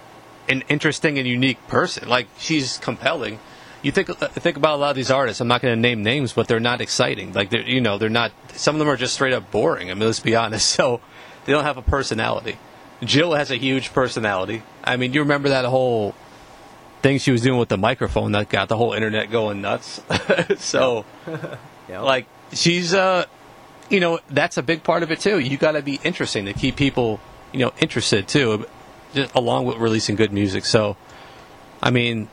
[0.48, 2.08] an interesting and unique person.
[2.08, 3.38] Like she's compelling.
[3.84, 5.40] You think uh, think about a lot of these artists.
[5.40, 7.32] I'm not going to name names, but they're not exciting.
[7.34, 8.32] Like they're you know they're not.
[8.54, 9.90] Some of them are just straight up boring.
[9.90, 10.74] I mean, let's be honest.
[10.74, 11.00] So
[11.44, 12.56] they don't have a personality.
[13.02, 14.62] Jill has a huge personality.
[14.82, 16.14] I mean, you remember that whole
[17.02, 20.00] thing she was doing with the microphone that got the whole internet going nuts.
[20.56, 21.04] so
[21.88, 22.00] Yeah.
[22.00, 23.26] like she's uh
[23.90, 26.54] you know that's a big part of it too you got to be interesting to
[26.54, 27.20] keep people
[27.52, 28.64] you know interested too
[29.12, 30.96] just along with releasing good music so
[31.82, 32.28] i mean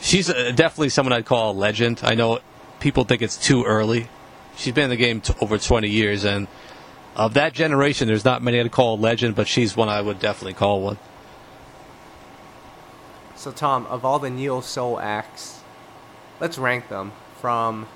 [0.00, 2.40] she's uh, definitely someone i'd call a legend i know
[2.80, 4.08] people think it's too early
[4.56, 6.48] she's been in the game t- over 20 years and
[7.16, 10.18] of that generation there's not many i'd call a legend but she's one i would
[10.18, 10.98] definitely call one
[13.40, 15.62] So Tom, of all the neo soul acts,
[16.40, 17.86] let's rank them from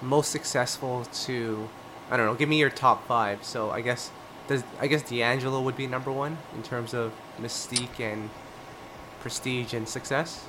[0.00, 1.68] most successful to
[2.10, 2.34] I don't know.
[2.34, 3.44] Give me your top five.
[3.44, 4.10] So I guess
[4.48, 8.30] does I guess D'Angelo would be number one in terms of mystique and
[9.20, 10.46] prestige and success.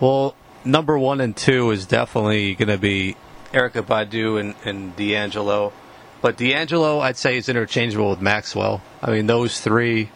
[0.00, 0.34] Well,
[0.64, 3.16] number one and two is definitely going to be
[3.52, 5.72] Erykah Badu and, and D'Angelo.
[6.20, 8.82] But D'Angelo, I'd say, is interchangeable with Maxwell.
[9.02, 10.10] I mean, those three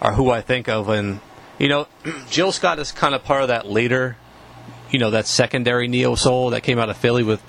[0.00, 0.88] are who I think of.
[0.88, 1.20] And,
[1.58, 1.88] you know,
[2.30, 4.16] Jill Scott is kind of part of that later,
[4.90, 7.42] you know, that secondary neo soul that came out of Philly with,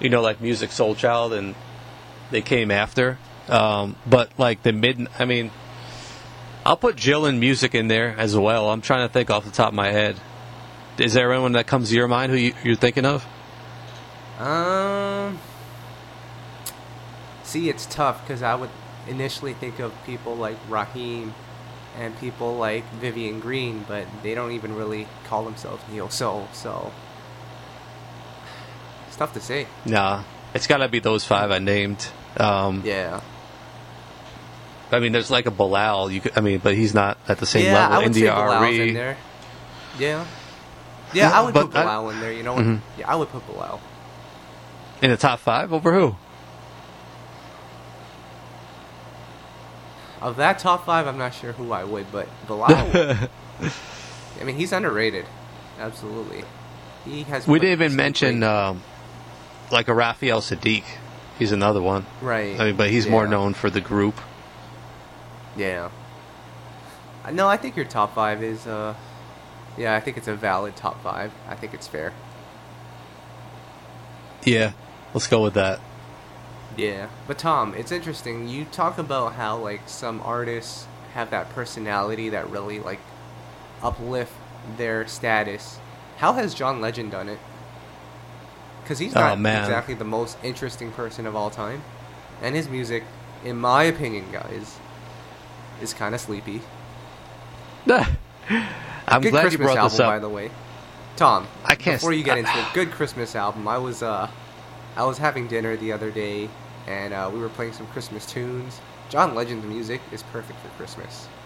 [0.00, 1.54] you know, like Musiq Soulchild, and
[2.30, 3.18] they came after.
[3.48, 5.50] Um, but, like, the mid, I mean,
[6.64, 8.70] I'll put Jill and Musiq in there as well.
[8.70, 10.16] I'm trying to think off the top of my head.
[11.00, 13.26] Is there anyone that comes to your mind who you, you're thinking of?
[14.38, 15.38] Um.
[17.42, 18.70] See, it's tough because I would
[19.08, 21.34] initially think of people like Raheem
[21.98, 26.48] and people like Vivian Green, but they don't even really call themselves neo soul.
[26.52, 26.92] So
[29.08, 29.66] it's tough to say.
[29.84, 30.22] Nah,
[30.54, 32.08] it's got to be those five I named.
[32.36, 33.20] Um, Yeah.
[34.92, 36.10] I mean, there's like a Bilal.
[36.10, 37.98] You could, I mean, but he's not at the same yeah, level.
[37.98, 39.16] I would say Bilal's in there.
[39.98, 40.26] Yeah.
[41.12, 42.32] Yeah, I would But put I- Bilal in there.
[42.32, 42.80] You know, Mhm.
[42.98, 43.80] yeah, I would put Bilal.
[45.02, 46.14] in the top five over who?
[50.20, 52.68] Of that top five, I'm not sure who I would, but Bilal.
[54.40, 55.24] I mean, he's underrated.
[55.78, 56.44] Absolutely.
[57.06, 57.46] He has.
[57.46, 58.82] we didn't even mention um,
[59.70, 60.84] like a Raphael Saadiq.
[61.38, 62.04] He's another one.
[62.20, 62.60] Right.
[62.60, 64.14] I mean, but he's more known for the group.
[65.56, 65.88] Yeah.
[67.32, 68.66] No, I think your top five is.
[68.66, 68.94] uh
[69.80, 71.32] Yeah, I think it's a valid top five.
[71.48, 72.12] I think it's fair.
[74.44, 74.72] Yeah,
[75.14, 75.80] let's go with that.
[76.76, 78.46] Yeah, but Tom, it's interesting.
[78.46, 83.00] You talk about how like some artists have that personality that really like
[83.82, 84.34] uplift
[84.76, 85.78] their status.
[86.18, 87.38] How has John Legend done it?
[88.82, 89.62] Because he's Oh, not man.
[89.62, 91.82] exactly the most interesting person of all time,
[92.42, 93.04] and his music,
[93.44, 94.78] in my opinion, guys,
[95.80, 96.60] is kind of sleepy.
[99.10, 100.06] I'm good glad Christmas you brought album, this up.
[100.10, 100.50] by the way.
[101.16, 103.68] Tom, I can't Before you get into it, good Christmas album.
[103.68, 104.30] I was uh,
[104.96, 106.48] I was having dinner the other day,
[106.86, 108.80] and uh, we were playing some Christmas tunes.
[109.10, 111.28] John Legend's music is perfect for Christmas.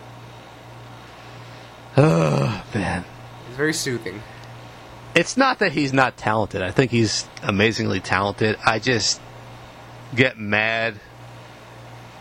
[1.97, 3.05] Oh, man.
[3.47, 4.21] It's very soothing.
[5.15, 6.61] It's not that he's not talented.
[6.61, 8.59] I think he's amazingly talented.
[8.67, 9.21] I just
[10.17, 10.97] get mad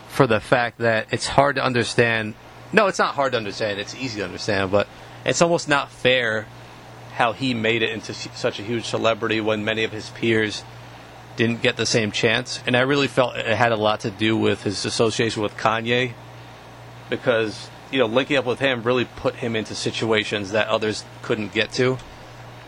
[0.08, 2.34] for the fact that it's hard to understand.
[2.72, 3.80] No, it's not hard to understand.
[3.80, 4.86] It's easy to understand, but
[5.24, 6.46] it's almost not fair
[7.14, 10.64] how he made it into such a huge celebrity when many of his peers
[11.36, 12.60] didn't get the same chance.
[12.66, 16.12] And I really felt it had a lot to do with his association with Kanye
[17.08, 21.52] because, you know, linking up with him really put him into situations that others couldn't
[21.52, 21.98] get to.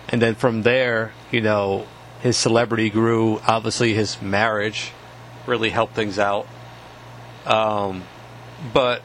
[0.09, 1.87] And then from there, you know,
[2.21, 3.41] his celebrity grew.
[3.47, 4.93] Obviously, his marriage
[5.47, 6.47] really helped things out.
[7.45, 8.05] Um,
[8.73, 9.03] but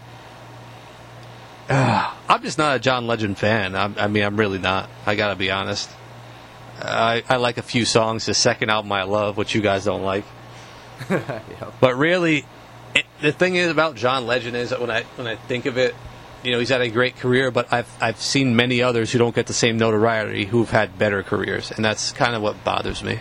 [1.70, 3.76] uh, I'm just not a John Legend fan.
[3.76, 4.90] I'm, I mean, I'm really not.
[5.06, 5.90] I gotta be honest.
[6.80, 8.26] I, I like a few songs.
[8.26, 10.26] The second album I love, which you guys don't like.
[11.10, 11.42] yeah.
[11.80, 12.46] But really,
[12.96, 15.78] it, the thing is about John Legend is that when I when I think of
[15.78, 15.96] it,
[16.44, 19.36] you know, he's had a great career, but I've I've seen many others who don't
[19.36, 23.20] get the same notoriety who've had better careers, and that's kind of what bothers me.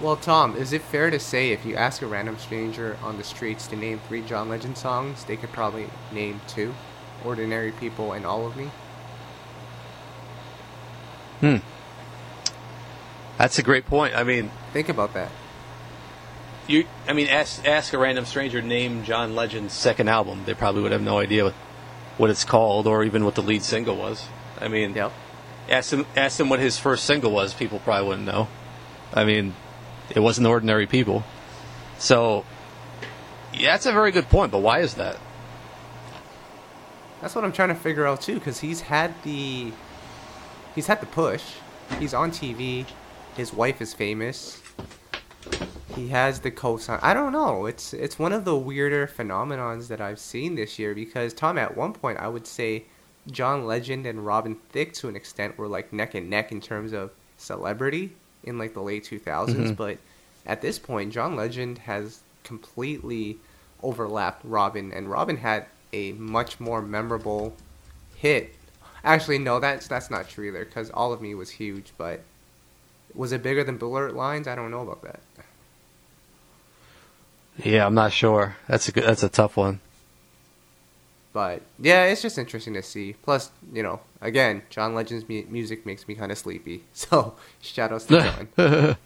[0.00, 3.24] Well, Tom, is it fair to say if you ask a random stranger on the
[3.24, 6.74] streets to name three John Legend songs, they could probably name two?
[7.22, 8.70] Ordinary People and All of Me?
[11.40, 11.56] Hmm.
[13.36, 14.14] That's a great point.
[14.16, 15.30] I mean, Think about that.
[16.66, 20.80] you I mean, ask ask a random stranger name John Legend's second album, they probably
[20.82, 21.54] would have no idea what,
[22.16, 24.26] what it's called or even what the lead single was.
[24.58, 25.12] I mean, Yep.
[25.68, 28.48] ask him ask him what his first single was, people probably wouldn't know.
[29.12, 29.54] I mean,
[30.10, 31.24] it wasn't ordinary people.
[31.98, 32.44] So,
[33.52, 34.52] yeah, that's a very good point.
[34.52, 35.18] But why is that?
[37.20, 39.72] That's what I'm trying to figure out too, because he's had the,
[40.74, 41.44] he's had the push.
[41.98, 42.86] He's on TV.
[43.36, 44.62] His wife is famous.
[45.94, 47.00] He has the cosign.
[47.02, 47.66] I don't know.
[47.66, 51.76] It's it's one of the weirder phenomenons that I've seen this year because Tom, at
[51.76, 52.84] one point, I would say
[53.30, 56.92] John Legend and Robin Thicke, to an extent, were like neck and neck in terms
[56.92, 58.12] of celebrity
[58.44, 59.72] in like the late 2000s.
[59.72, 59.76] Mhm.
[59.76, 59.98] But
[60.46, 63.38] at this point, John Legend has completely
[63.82, 67.54] overlapped Robin, and Robin had a much more memorable
[68.16, 68.54] hit.
[69.02, 72.20] Actually, no, that's that's not true either, because All of Me was huge, but
[73.14, 74.46] was it bigger than Blurred Lines?
[74.46, 75.20] I don't know about that.
[77.62, 78.56] Yeah, I'm not sure.
[78.68, 79.80] That's a good, that's a tough one.
[81.32, 83.12] But yeah, it's just interesting to see.
[83.22, 86.82] Plus, you know, again, John Legend's mu- music makes me kind of sleepy.
[86.92, 88.20] So shout outs to
[88.58, 88.96] John.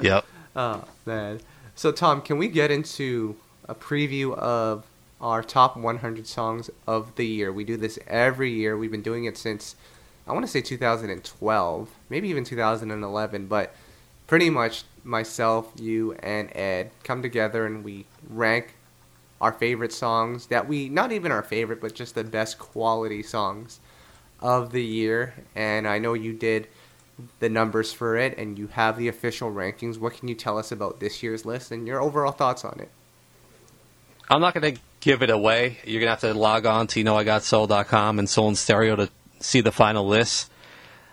[0.00, 0.24] Yep.
[0.58, 1.40] Oh man.
[1.74, 3.36] So Tom, can we get into
[3.68, 4.84] a preview of
[5.20, 7.52] our top 100 songs of the year?
[7.52, 8.74] We do this every year.
[8.78, 9.76] We've been doing it since
[10.26, 13.74] I want to say 2012, maybe even 2011, but
[14.26, 18.74] pretty much myself, you and Ed come together and we rank
[19.40, 23.80] our favorite songs that we not even our favorite, but just the best quality songs
[24.40, 25.34] of the year.
[25.54, 26.68] And I know you did
[27.38, 29.98] the numbers for it and you have the official rankings.
[29.98, 32.90] What can you tell us about this year's list and your overall thoughts on it?
[34.28, 35.78] I'm not going to give it away.
[35.84, 39.10] You're going to have to log on to knowIgotsoul.com and Soul and Stereo to
[39.40, 40.50] see the final list.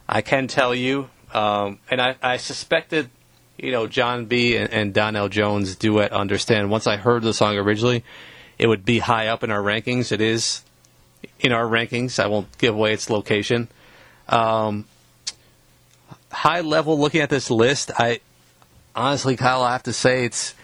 [0.09, 3.09] I can tell you, um, and I, I suspected,
[3.57, 4.55] you know, Jon B.
[4.57, 6.69] and, and Donell Jones duet Understand.
[6.69, 8.03] Once I heard the song originally,
[8.57, 10.11] it would be high up in our rankings.
[10.11, 10.63] It is
[11.39, 12.21] in our rankings.
[12.21, 13.67] I won't give away its location.
[14.27, 14.85] Um,
[16.31, 18.19] high level, looking at this list, I
[18.95, 20.55] honestly, Kyle, I have to say it's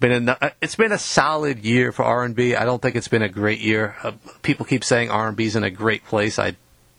[0.00, 2.54] been a it's been a solid year for R and B.
[2.54, 3.96] I don't think it's been a great year.
[4.02, 4.12] Uh,
[4.42, 6.38] people keep saying R and B is in a great place.
[6.38, 6.56] I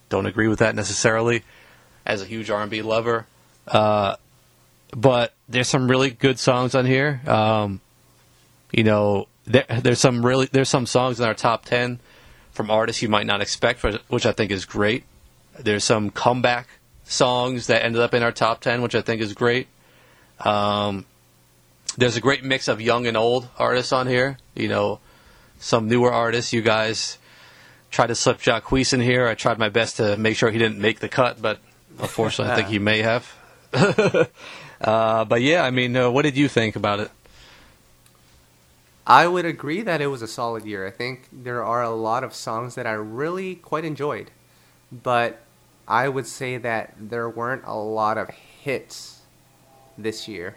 [0.09, 1.43] don't agree with that necessarily.
[2.05, 3.25] As a huge R and B lover,
[3.67, 4.15] uh,
[4.95, 7.21] but there's some really good songs on here.
[7.27, 7.81] Um,
[8.71, 11.99] you know, there, there's some really there's some songs in our top ten
[12.51, 15.03] from artists you might not expect, which I think is great.
[15.57, 16.67] There's some comeback
[17.03, 19.67] songs that ended up in our top ten, which I think is great.
[20.39, 21.05] Um,
[21.97, 24.37] there's a great mix of young and old artists on here.
[24.55, 24.99] You know,
[25.59, 26.53] some newer artists.
[26.53, 27.17] You guys
[27.91, 29.27] tried to slip Jacquees in here.
[29.27, 31.59] I tried my best to make sure he didn't make the cut, but
[31.99, 33.35] unfortunately, I think he may have.
[34.81, 37.11] uh, but yeah, I mean, uh, what did you think about it?
[39.05, 40.85] I would agree that it was a solid year.
[40.85, 44.29] I think there are a lot of songs that I really quite enjoyed,
[44.91, 45.41] but
[45.87, 49.21] I would say that there weren't a lot of hits
[49.97, 50.55] this year.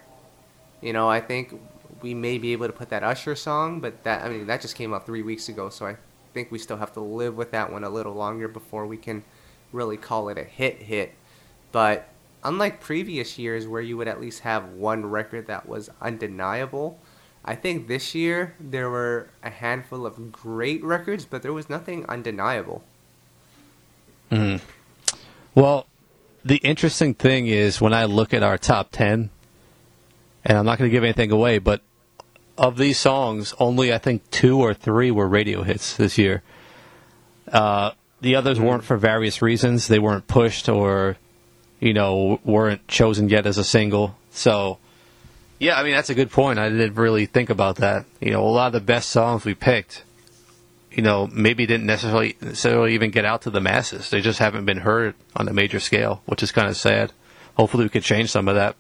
[0.83, 1.59] You know, I think
[2.03, 4.77] we may be able to put that Usher song, but that I mean that just
[4.77, 5.97] came out three weeks ago, so I
[6.35, 9.25] think we still have to live with that one a little longer before we can
[9.73, 11.15] really call it a hit hit.
[11.71, 12.07] But
[12.45, 17.01] unlike previous years where you would at least have one record that was undeniable,
[17.45, 22.07] I think this year there were a handful of great records, but there was nothing
[22.09, 22.85] undeniable.
[24.31, 24.61] Mm.
[25.55, 25.87] Well,
[26.45, 29.31] the interesting thing is when I look at our top 10,
[30.45, 31.83] and I'm not going to give anything away, but
[32.57, 36.43] of these songs, only I think two or three were radio hits this year.
[37.51, 39.89] Uh, the others weren't for various reasons.
[39.89, 41.17] They weren't pushed or,
[41.83, 44.17] you know, weren't chosen yet as a single.
[44.31, 44.79] So,
[45.59, 46.61] yeah, I mean, that's a good point.
[46.61, 48.07] I didn't really think about that.
[48.21, 50.05] You know, a lot of the best songs we picked,
[50.93, 54.11] you know, maybe didn't necessarily, necessarily even get out to the masses.
[54.11, 57.13] They just haven't been heard on a major scale, which is kind of sad.
[57.57, 58.77] Hopefully, we could change some of that.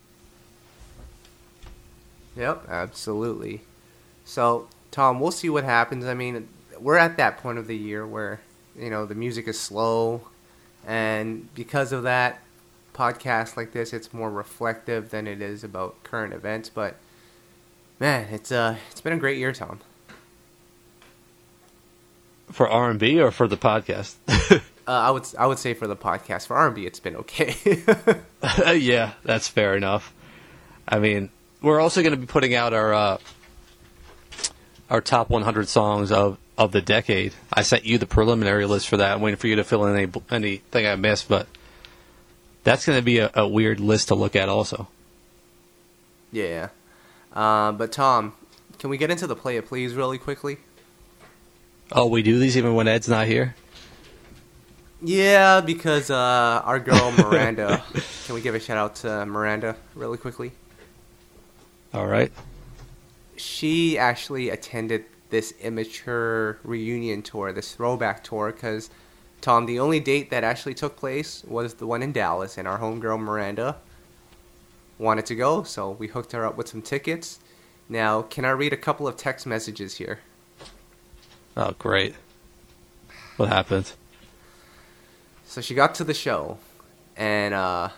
[2.36, 3.62] Yep, absolutely.
[4.24, 6.04] So, Tom, we'll see what happens.
[6.04, 6.48] I mean,
[6.78, 8.40] we're at that point of the year where,
[8.78, 10.28] you know, the music is slow.
[10.86, 12.40] And because of that,
[13.02, 16.68] podcasts like this, it's more reflective than it is about current events.
[16.68, 16.96] But,
[17.98, 19.80] man, it's, uh, it's been a great year, Tom.
[22.52, 24.14] For R&B or for the podcast?
[24.28, 26.46] uh, I would I would say for the podcast.
[26.46, 27.56] For R&B, it's been okay.
[28.78, 30.12] yeah, that's fair enough.
[30.86, 31.30] I mean,
[31.62, 33.18] we're also going to be putting out our uh,
[34.90, 37.32] our top 100 songs of, of the decade.
[37.52, 39.14] I sent you the preliminary list for that.
[39.14, 41.46] I'm waiting for you to fill in any anything I missed, but
[42.64, 44.88] that's going to be a, a, weird list to look at, also.
[46.30, 46.68] Yeah,
[47.32, 48.34] uh, but Tom,
[48.78, 50.58] can we get into the play it please really quickly?
[51.90, 53.54] Oh, we do these even when Ed's not here.
[55.02, 57.82] Yeah, because uh, our girl Miranda.
[58.24, 60.52] can we give a shout out to Miranda really quickly?
[61.92, 62.32] All right.
[63.36, 68.90] She actually attended this immature reunion tour, this throwback tour, because
[69.42, 72.78] Tom, the only date that actually took place was the one in Dallas, and our
[72.78, 73.76] homegirl Miranda
[74.98, 77.40] wanted to go, so we hooked her up with some tickets.
[77.88, 80.20] Now, can I read a couple of text messages here?
[81.56, 82.14] Oh, great.
[83.36, 83.92] What happened?
[85.44, 86.58] So she got to the show,
[87.16, 87.88] and uh,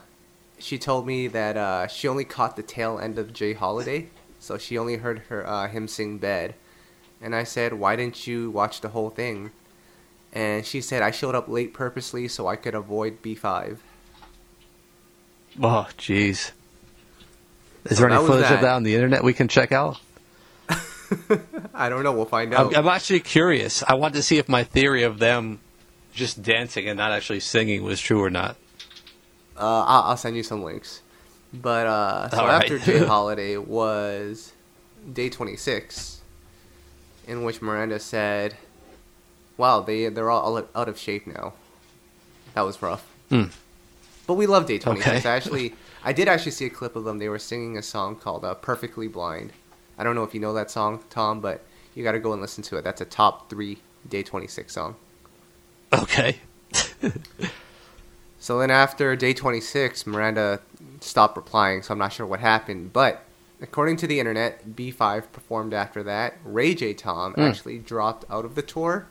[0.58, 3.52] she told me that uh, she only caught the tail end of J.
[3.52, 4.08] Holiday,
[4.40, 6.54] so she only heard her uh, him sing "Bed,"
[7.20, 9.50] and I said, "Why didn't you watch the whole thing?"
[10.34, 13.78] And she said, "I showed up late purposely so I could avoid B5."
[15.62, 16.50] Oh, jeez.
[17.84, 20.00] Is there any footage of that on the internet we can check out?
[21.74, 22.12] I don't know.
[22.12, 22.68] We'll find out.
[22.68, 23.82] I'm, I'm actually curious.
[23.86, 25.60] I want to see if my theory of them
[26.14, 28.56] just dancing and not actually singing was true or not.
[29.56, 31.02] Uh, I'll, I'll, send you some links.
[31.52, 32.62] But uh, so right.
[32.62, 32.98] after J.
[33.06, 34.52] Holiday was
[35.08, 36.16] Day26,
[37.28, 38.56] in which Miranda said,
[39.56, 41.54] "Wow, they they're all out of shape now."
[42.54, 43.06] That was rough.
[43.30, 43.52] Mm.
[44.26, 44.98] But we love Day26.
[44.98, 45.28] Okay.
[45.28, 45.74] I actually,
[46.04, 47.18] I did actually see a clip of them.
[47.18, 49.52] They were singing a song called uh, "Perfectly Blind."
[49.98, 52.42] I don't know if you know that song, Tom, but you got to go and
[52.42, 52.82] listen to it.
[52.82, 53.78] That's a top three
[54.08, 54.96] Day26 song.
[55.92, 56.38] Okay.
[58.44, 60.60] So then after Day26, Miranda
[61.00, 62.92] stopped replying, so I'm not sure what happened.
[62.92, 63.22] But
[63.62, 66.34] according to the internet, B5 performed after that.
[66.44, 66.92] Ray J.
[66.92, 67.48] Tom mm.
[67.48, 69.06] actually dropped out of the tour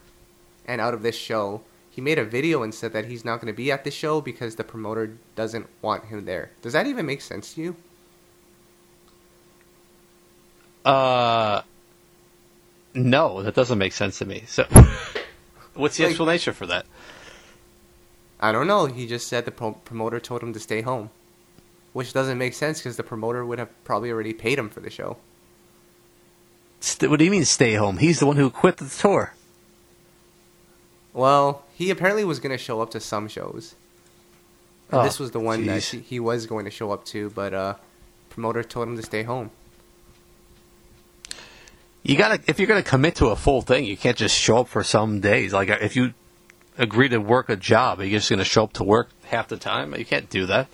[0.65, 1.61] and out of this show.
[1.89, 4.19] He made a video and said that he's not going to be at the show
[4.19, 6.51] because the promoter doesn't want him there.
[6.61, 7.75] Does that even make sense to you?
[10.83, 11.61] Uh,
[12.93, 14.43] no, that doesn't make sense to me.
[14.47, 14.63] So,
[15.75, 16.85] what's the like, explanation for that?
[18.39, 18.87] I don't know.
[18.87, 21.09] He just said the pro- promoter told him to stay home,
[21.93, 24.89] which doesn't make sense because the promoter would have probably already paid him for the
[24.89, 25.17] show.
[26.79, 27.97] St- what do you mean stay home?
[27.97, 29.33] He's the one who quit the tour.
[31.13, 33.75] Well, he apparently was going to show up to some shows.
[34.91, 35.91] Oh, this was the one geez.
[35.91, 37.75] that he was going to show up to, but uh,
[38.29, 39.51] promoter told him to stay home.
[42.03, 44.67] You gotta if you're gonna commit to a full thing, you can't just show up
[44.67, 45.53] for some days.
[45.53, 46.13] Like if you
[46.77, 47.99] agree to work a job?
[47.99, 49.95] you're you just going to show up to work half the time?
[49.95, 50.67] You can't do that.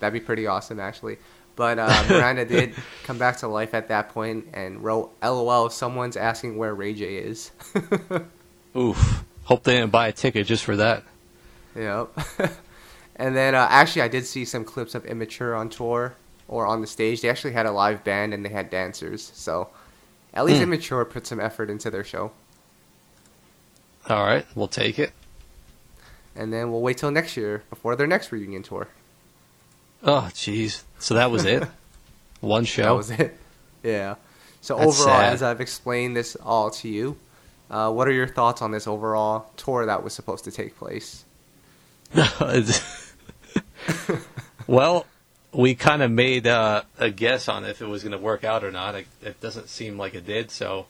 [0.00, 1.18] That'd be pretty awesome, actually.
[1.56, 2.74] But uh, Miranda did
[3.04, 7.16] come back to life at that point and wrote, "LOL, someone's asking where Ray J
[7.16, 7.50] is."
[8.76, 9.24] Oof.
[9.48, 11.04] Hope they didn't buy a ticket just for that.
[11.74, 12.10] Yep.
[13.16, 16.14] and then uh, actually, I did see some clips of Immature on tour
[16.48, 17.22] or on the stage.
[17.22, 19.30] They actually had a live band and they had dancers.
[19.34, 19.70] So
[20.34, 20.64] at least Hmm.
[20.64, 22.30] Immature put some effort into their show.
[24.10, 25.12] All right, we'll take it.
[26.36, 28.88] And then we'll wait till next year before their next reunion tour.
[30.02, 30.82] Oh, jeez.
[30.98, 31.64] So that was it.
[32.40, 32.82] One show.
[32.82, 33.36] That was it.
[33.82, 34.16] Yeah.
[34.60, 35.32] So That's overall, sad.
[35.32, 37.16] as I've explained this all to you,
[37.70, 41.24] uh, what are your thoughts on this overall tour that was supposed to take place?
[44.68, 45.06] Well,
[45.50, 48.62] we kind of made uh, a guess on if it was going to work out
[48.62, 48.94] or not.
[48.94, 50.50] It, it doesn't seem like it did.
[50.50, 50.86] So,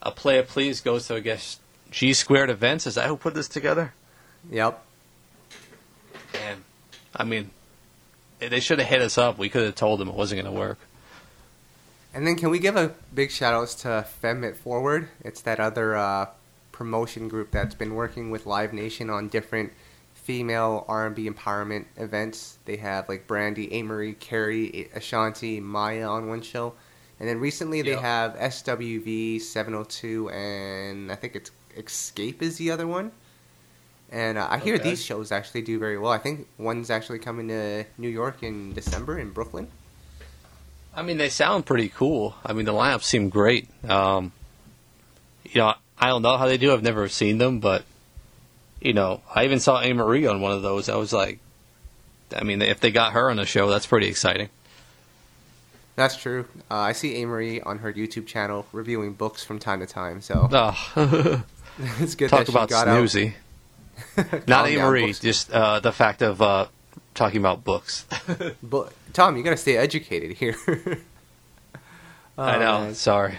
[0.00, 1.58] a player please goes to I guess
[1.90, 2.86] G Squared Events.
[2.86, 3.92] Is that who put this together?
[4.50, 4.82] Yep.
[6.46, 6.62] And
[7.14, 7.50] I mean,
[8.38, 9.36] they should have hit us up.
[9.36, 10.78] We could have told them it wasn't going to work.
[12.14, 15.08] And then can we give a big shout outs to Femme It Forward?
[15.22, 16.26] It's that other uh,
[16.70, 19.72] promotion group that's been working with Live Nation on different
[20.14, 22.58] female R&B empowerment events.
[22.66, 26.74] They have like Brandy, Amerie, Keri, Ashanti, Mya on one show.
[27.18, 28.00] And then recently they Yep.
[28.00, 33.12] have SWV 702 and I think it's Xscape is the other one.
[34.10, 34.90] And uh, I hear Okay.
[34.90, 36.12] these shows actually do very well.
[36.12, 39.68] I think one's actually coming to New York in December in Brooklyn.
[40.94, 42.34] I mean, they sound pretty cool.
[42.44, 43.68] I mean, the lineup seemed great.
[43.88, 44.32] Um,
[45.44, 46.72] you know, I don't know how they do.
[46.72, 47.84] I've never seen them, but
[48.80, 50.88] you know, I even saw Amerie on one of those.
[50.88, 51.38] I was like,
[52.36, 54.48] I mean, if they got her on the show, that's pretty exciting.
[55.94, 56.46] That's true.
[56.70, 60.48] Uh, I see Amerie on her YouTube channel reviewing books from time to time, so
[60.52, 61.44] Oh,
[62.00, 63.34] it's good talk that she about got snoozy.
[64.16, 64.46] out.
[64.48, 64.74] Not Calm A.
[64.76, 66.66] down, Marie, just uh, the fact of uh,
[67.14, 68.06] talking about books.
[68.62, 70.56] But Tom, you gotta stay educated here.
[72.38, 72.80] I Oh, know.
[72.84, 72.94] man.
[72.94, 73.38] Sorry.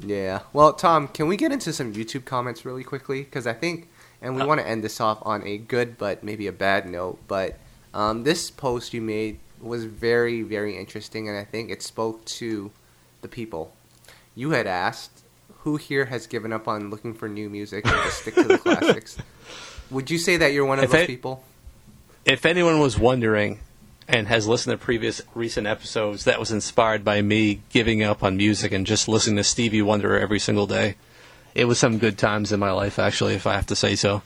[0.00, 0.40] Yeah.
[0.52, 3.22] Well, Tom, can we get into some YouTube comments really quickly?
[3.22, 3.88] Because I think,
[4.20, 4.46] and we Uh.
[4.46, 7.18] want to end this off on a good but maybe a bad note.
[7.28, 7.58] But
[7.94, 12.70] um, this post you made was very, very interesting, and I think it spoke to
[13.22, 13.72] the people.
[14.34, 15.22] You had asked,
[15.60, 18.58] "Who here has given up on looking for new music and just stick to the
[18.66, 19.18] classics?"
[19.90, 21.44] Would you say that you're one of If those it- people?
[22.24, 23.58] if anyone was wondering
[24.12, 28.36] and has listened to previous recent episodes, that was inspired by me giving up on
[28.36, 30.96] music and just listening to Stevie Wonder every single day.
[31.54, 34.22] It was some good times in my life, actually, if I have to say so.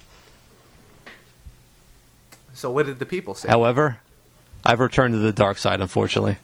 [2.52, 3.48] So, what did the people say?
[3.48, 3.98] However,
[4.64, 6.38] I've returned to the dark side, unfortunately.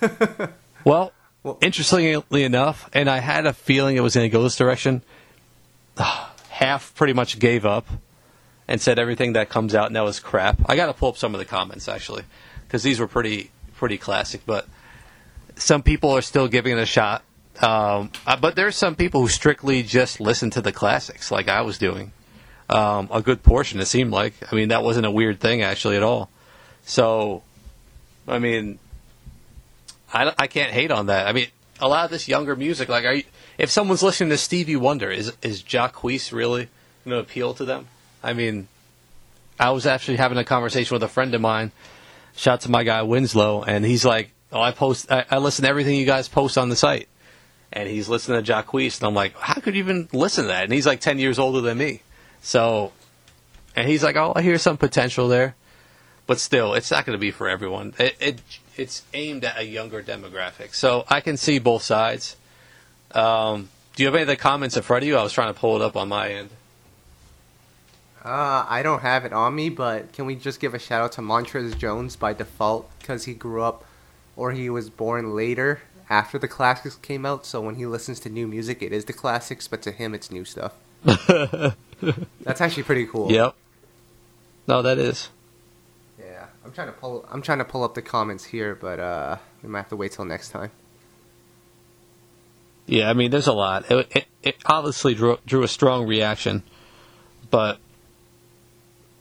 [0.84, 1.12] well,
[1.42, 5.02] Well- interestingly enough, and I had a feeling it was going to go this direction,
[6.50, 7.88] half pretty much gave up
[8.68, 10.60] and said everything that comes out now is crap.
[10.66, 12.22] I got to pull up some of the comments, actually,
[12.70, 14.68] because these were pretty pretty classic, but
[15.56, 17.24] some people are still giving it a shot.
[17.60, 21.62] Um, uh, but there's some people who strictly just listen to the classics, like I
[21.62, 22.12] was doing.
[22.68, 24.34] Um, a good portion, it seemed like.
[24.52, 26.30] I mean, that wasn't a weird thing actually at all.
[26.84, 27.42] So,
[28.28, 28.78] I mean,
[30.14, 31.26] I, I can't hate on that.
[31.26, 31.48] I mean,
[31.80, 33.24] a lot of this younger music, like, are you,
[33.58, 35.64] if someone's listening to Stevie Wonder, is is
[36.32, 36.68] really
[37.04, 37.88] going to appeal to them?
[38.22, 38.68] I mean,
[39.58, 41.72] I was actually having a conversation with a friend of mine.
[42.36, 45.64] Shout out to my guy Winslow, and he's like, "Oh, I post, I, I listen
[45.64, 47.08] to everything you guys post on the site."
[47.72, 50.64] And he's listening to Jacquees, and I'm like, "How could you even listen to that?"
[50.64, 52.02] And he's like ten years older than me,
[52.42, 52.92] so,
[53.76, 55.54] and he's like, "Oh, I hear some potential there."
[56.30, 57.92] but still, it's not going to be for everyone.
[57.98, 58.40] It, it
[58.76, 62.36] it's aimed at a younger demographic, so I can see both sides.
[63.10, 65.16] Um, do you have any of the comments in front of you?
[65.16, 66.50] I was trying to pull it up on my end.
[68.24, 71.12] Uh, I don't have it on me, but can we just give a shout out
[71.12, 73.84] to Montrez Jones by default because he grew up
[74.36, 77.46] or he was born later after the classics came out.
[77.46, 80.30] So when he listens to new music, it is the classics, but to him, it's
[80.30, 80.74] new stuff.
[81.04, 83.32] That's actually pretty cool.
[83.32, 83.54] Yep.
[84.66, 85.30] No, that is.
[86.18, 87.26] Yeah, I'm trying to pull.
[87.30, 90.12] I'm trying to pull up the comments here, but uh, we might have to wait
[90.12, 90.70] till next time.
[92.86, 93.90] Yeah, I mean, there's a lot.
[93.90, 96.62] It, it, it obviously drew, drew a strong reaction,
[97.50, 97.78] but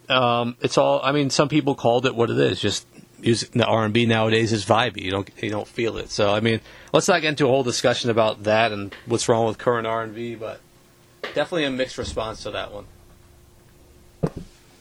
[0.09, 1.01] um, it's all.
[1.03, 2.59] I mean, some people called it what it is.
[2.59, 2.85] Just
[3.19, 5.01] music, the R and B nowadays is vibey.
[5.03, 6.09] You don't you don't feel it.
[6.09, 6.61] So I mean,
[6.93, 10.03] let's not get into a whole discussion about that and what's wrong with current R
[10.03, 10.61] and B, but
[11.21, 12.85] definitely a mixed response to that one.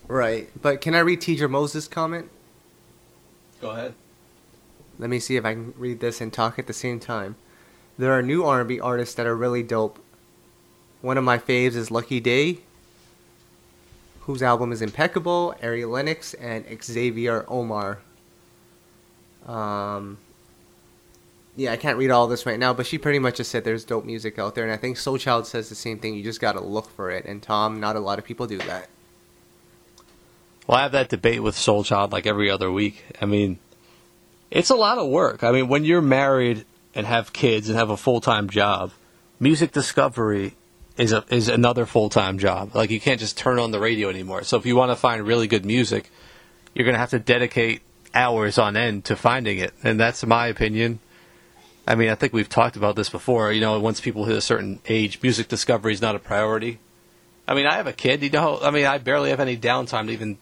[0.06, 2.30] Right, but can I read Teacher Moses' comment?
[3.60, 3.94] Go ahead.
[4.98, 7.36] Let me see if I can read this and talk at the same time.
[7.98, 9.98] There are new R&B artists that are really dope.
[11.02, 12.60] One of my faves is Lucky Daye,
[14.28, 15.54] whose album is impeccable.
[15.62, 17.98] Ari Lennox and Xavier Omar.
[19.46, 20.18] Um,
[21.56, 23.86] yeah, I can't read all this right now, but she pretty much just said there's
[23.86, 26.14] dope music out there, and I think Soul Child says the same thing.
[26.14, 28.90] You just gotta look for it, and Tom, not a lot of people do that.
[30.66, 33.02] Well, I have that debate with Soul Child like every other week.
[33.22, 33.58] I mean,
[34.50, 35.42] it's a lot of work.
[35.42, 38.90] I mean, when you're married and have kids and have a full time job,
[39.40, 40.54] music discovery
[40.98, 42.74] is a is another full time job.
[42.74, 44.42] Like you can't just turn on the radio anymore.
[44.42, 46.10] So if you want to find really good music,
[46.74, 47.82] you're gonna have to dedicate
[48.14, 50.98] hours on end to finding it, and that's my opinion.
[51.86, 53.50] I mean, I think we've talked about this before.
[53.52, 56.80] You know, once people hit a certain age, music discovery is not a priority.
[57.46, 58.22] I mean, I have a kid.
[58.22, 60.36] You know, I mean, I barely have any downtime to even,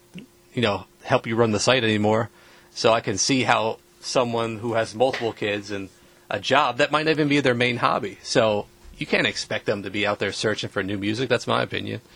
[0.53, 2.31] you know, help you run the site anymore.
[2.73, 5.89] So I can see how someone who has multiple kids and
[6.29, 8.19] a job that might not even be their main hobby.
[8.25, 8.67] So
[8.99, 11.29] you can't expect them to be out there searching for new music.
[11.29, 12.01] That's my opinion.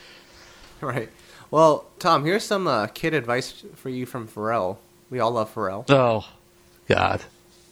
[0.82, 1.10] Right.
[1.50, 4.78] Well, Tom, here's some uh, kid advice for you from Pharrell.
[5.10, 5.84] We all love Pharrell.
[5.90, 6.26] Oh,
[6.88, 7.20] God.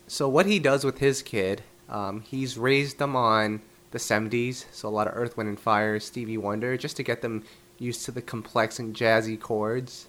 [0.07, 4.89] So what he does with his kid, um, he's raised them on the 70s, so
[4.89, 7.45] a lot of Earth, Wind, and Fire, Stevie Wonder, just to get them
[7.79, 10.09] used to the complex and jazzy chords.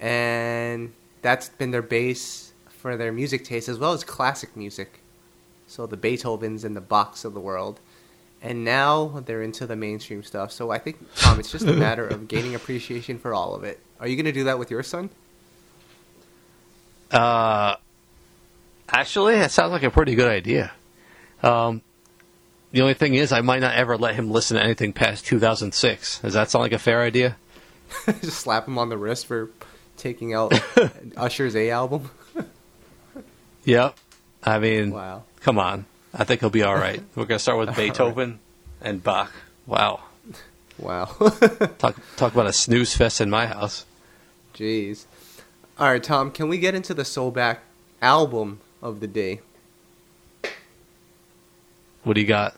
[0.00, 0.92] And
[1.22, 5.00] that's been their base for their music taste, as well as classic music.
[5.66, 7.80] So the Beethovens and the Bachs of the world.
[8.42, 10.50] And now they're into the mainstream stuff.
[10.50, 13.78] So I think, Tom, it's just a matter of gaining appreciation for all of it.
[14.00, 15.10] Are you going to do that with your son?
[17.12, 17.76] Uh,
[18.88, 20.72] actually, that sounds like a pretty good idea.
[21.42, 21.82] Um,
[22.72, 26.20] the only thing is, I might not ever let him listen to anything past 2006.
[26.20, 27.36] Does that sound like a fair idea?
[28.06, 29.50] just slap him on the wrist for
[29.96, 30.52] taking out
[31.16, 32.10] Usher's A album.
[33.64, 33.96] Yep.
[34.42, 35.22] I mean, wow.
[35.40, 35.86] come on.
[36.14, 37.02] I think he'll be all right.
[37.14, 38.40] We're gonna start with Beethoven
[38.80, 39.32] and Bach.
[39.66, 40.00] Wow.
[40.78, 41.04] Wow.
[41.78, 43.86] Talk talk about a snooze fest in my house.
[44.54, 45.04] Jeez.
[45.78, 47.58] All right, Tom, can we get into the Soulback
[48.00, 49.40] album of the day?
[52.04, 52.56] What do you got?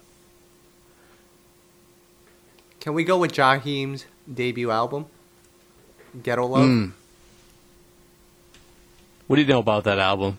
[2.81, 5.07] Can we go with Jaheim's debut album?
[6.23, 6.69] Ghetto Love?
[6.69, 6.93] Mm.
[9.27, 10.39] What do you know about that album?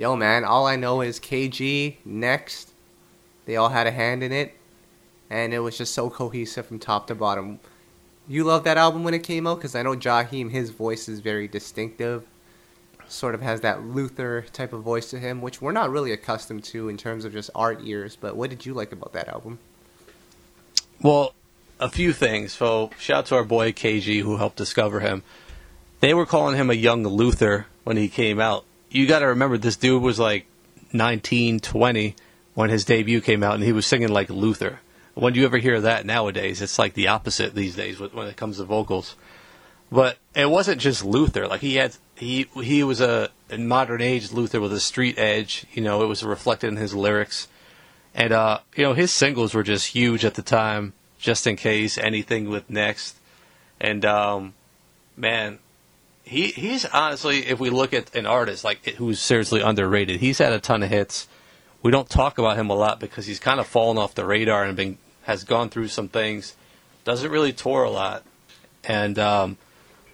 [0.00, 2.72] Yo, man, all I know is KG, Next,
[3.44, 4.56] they all had a hand in it,
[5.28, 7.60] and it was just so cohesive from top to bottom.
[8.26, 9.56] You loved that album when it came out?
[9.56, 12.24] Because I know Jaheim, his voice is very distinctive.
[13.08, 16.64] Sort of has that Luther type of voice to him, which we're not really accustomed
[16.64, 18.16] to in terms of just art ears.
[18.18, 19.58] But what did you like about that album?
[21.02, 21.34] Well,
[21.78, 22.52] a few things.
[22.52, 25.24] So, shout out to our boy KG who helped discover him.
[26.00, 28.64] They were calling him a young Luther when he came out.
[28.90, 30.46] You got to remember, this dude was like
[30.92, 32.16] 19, 20
[32.54, 34.80] when his debut came out, and he was singing like Luther.
[35.14, 36.60] When do you ever hear that nowadays?
[36.60, 39.16] It's like the opposite these days when it comes to vocals.
[39.92, 41.46] But it wasn't just Luther.
[41.48, 45.66] Like he had, he he was a in modern age Luther with a street edge.
[45.72, 47.48] You know, it was reflected in his lyrics,
[48.14, 50.92] and uh, you know his singles were just huge at the time.
[51.18, 53.18] Just in case anything with next,
[53.78, 54.54] and um,
[55.16, 55.58] man,
[56.30, 60.52] he he's honestly, if we look at an artist like who's seriously underrated, he's had
[60.52, 61.26] a ton of hits.
[61.82, 64.62] We don't talk about him a lot because he's kind of fallen off the radar
[64.62, 66.54] and been has gone through some things.
[67.02, 68.22] Doesn't really tour a lot,
[68.84, 69.56] and um,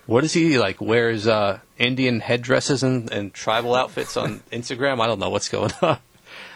[0.06, 0.80] what is he like?
[0.80, 5.02] Wears uh, Indian headdresses and, and tribal outfits on Instagram.
[5.02, 5.98] I don't know what's going on.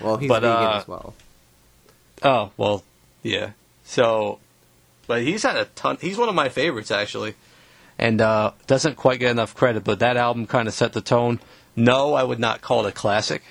[0.00, 1.14] Well, he's But, vegan uh, as well.
[2.22, 2.82] Oh well,
[3.22, 3.50] yeah.
[3.84, 4.38] So,
[5.06, 5.98] but he's had a ton.
[6.00, 7.34] He's one of my favorites actually,
[8.00, 9.84] and uh, doesn't quite get enough credit.
[9.84, 11.38] But that album kind of set the tone.
[11.76, 13.42] No, I would not call it a classic,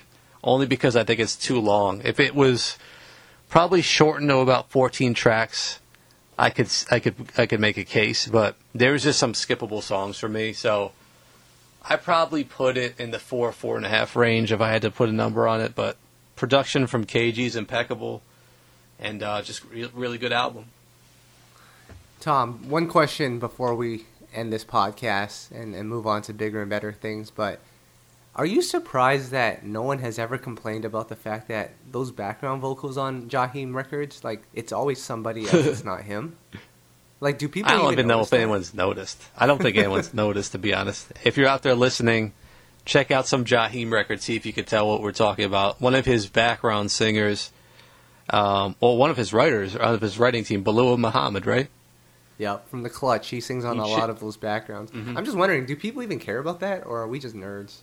[0.44, 2.02] only because I think it's too long.
[2.04, 2.76] If it was
[3.48, 5.78] probably shortened to about 14 tracks,
[6.36, 8.26] I could I could I could make a case.
[8.26, 10.92] But there's just some skippable songs for me, so.
[11.82, 14.82] I probably put it in the four, four and a half range if I had
[14.82, 15.96] to put a number on it, but
[16.36, 18.20] production from KG is impeccable
[18.98, 20.66] and uh, just re- really good album.
[22.20, 26.70] Tom, one question before we end this podcast and, and move on to bigger and
[26.70, 27.30] better things.
[27.30, 27.60] But
[28.34, 32.62] are you surprised that no one has ever complained about the fact that those background
[32.62, 36.36] vocals on Jaheim records, like it's always somebody else, it's not him?
[37.22, 37.70] Like, do people?
[37.70, 38.40] I don't even know if that?
[38.40, 39.22] anyone's noticed.
[39.36, 41.12] I don't think anyone's noticed, to be honest.
[41.22, 42.32] If you're out there listening,
[42.86, 45.80] check out some Jaheim records, see if you can tell what we're talking about.
[45.82, 47.52] One of his background singers,
[48.30, 51.68] um, well, one of his writers, out of his writing team, Balewa Muhammad, right?
[52.40, 54.90] Yep, from the clutch, he sings on a lot of those backgrounds.
[54.92, 55.16] Mhm.
[55.16, 57.78] I'm just wondering, do people even care about that, or are we just nerds?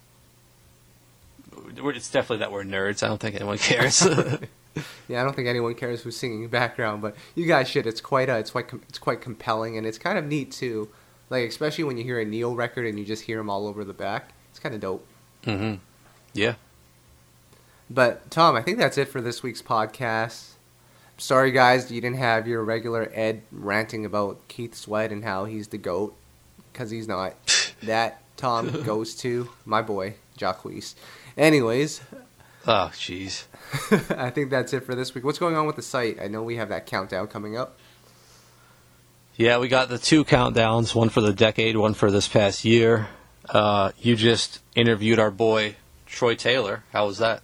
[1.81, 3.03] We're- It's definitely that we're nerds.
[3.03, 4.05] I don't think anyone cares.
[5.07, 7.87] Yeah, I don't think anyone cares who's singing background, but you guys should.
[7.87, 10.89] It's quite uh, it's quite com- it's quite compelling, and it's kind of neat too.
[11.31, 13.83] Like especially when you hear a Neil record and you just hear him all over
[13.83, 14.33] the back.
[14.51, 15.03] It's kind of dope.
[15.45, 15.75] Mm-hmm.
[16.33, 16.55] Yeah.
[17.89, 20.49] But Tom, I think that's it for this week's podcast.
[21.17, 25.69] Sorry, guys, you didn't have your regular Ed ranting about Keith Sweat and how he's
[25.69, 26.15] the goat
[26.71, 27.35] because he's not.
[27.83, 30.93] that Tom goes to my boy Jacquees.
[31.35, 32.01] Anyways,
[32.67, 33.45] Oh, jeez.
[34.17, 35.23] I think that's it for this week.
[35.23, 36.19] What's going on with the site?
[36.21, 37.77] I know we have that countdown coming up.
[39.37, 43.07] Yeah, we got the two countdowns, one for the decade, one for this past year.
[43.47, 46.83] Uh, you just interviewed our boy Troy Taylor.
[46.91, 47.41] How was that?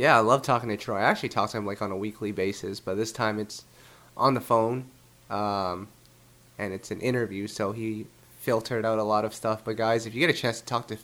[0.00, 0.96] Yeah, I love talking to Troy.
[0.96, 3.64] I actually talk to him like on a weekly basis, but this time it's
[4.16, 4.86] on the phone,
[5.28, 5.88] um,
[6.58, 8.06] and it's an interview, so he
[8.40, 9.62] filtered out a lot of stuff.
[9.62, 10.96] But guys, if you get a chance to talk to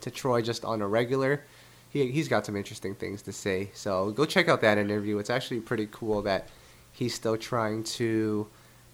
[0.00, 1.44] to Troy just on a regular,
[1.90, 3.68] he he's got some interesting things to say.
[3.74, 5.18] So go check out that interview.
[5.18, 6.48] It's actually pretty cool that
[6.90, 8.46] he's still trying to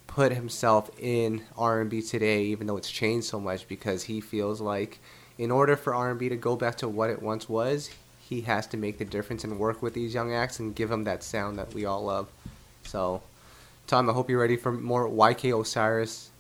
[0.09, 4.99] put himself in R&B today, even though it's changed so much, because he feels like
[5.39, 7.91] in order for R&B to go back to what it once was,
[8.35, 11.05] he has to make the difference and work with these young acts and give them
[11.05, 12.29] that sound that we all love.
[12.85, 13.23] So,
[13.87, 16.31] Tom, I hope you're ready for more YK Osiris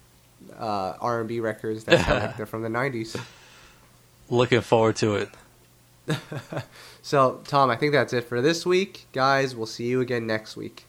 [0.58, 3.18] uh, R&B records that sound like they're from the '90s.
[4.28, 5.28] Looking forward to it.
[7.02, 9.54] so, Tom, I think that's it for this week, guys.
[9.54, 10.84] We'll see you again next week.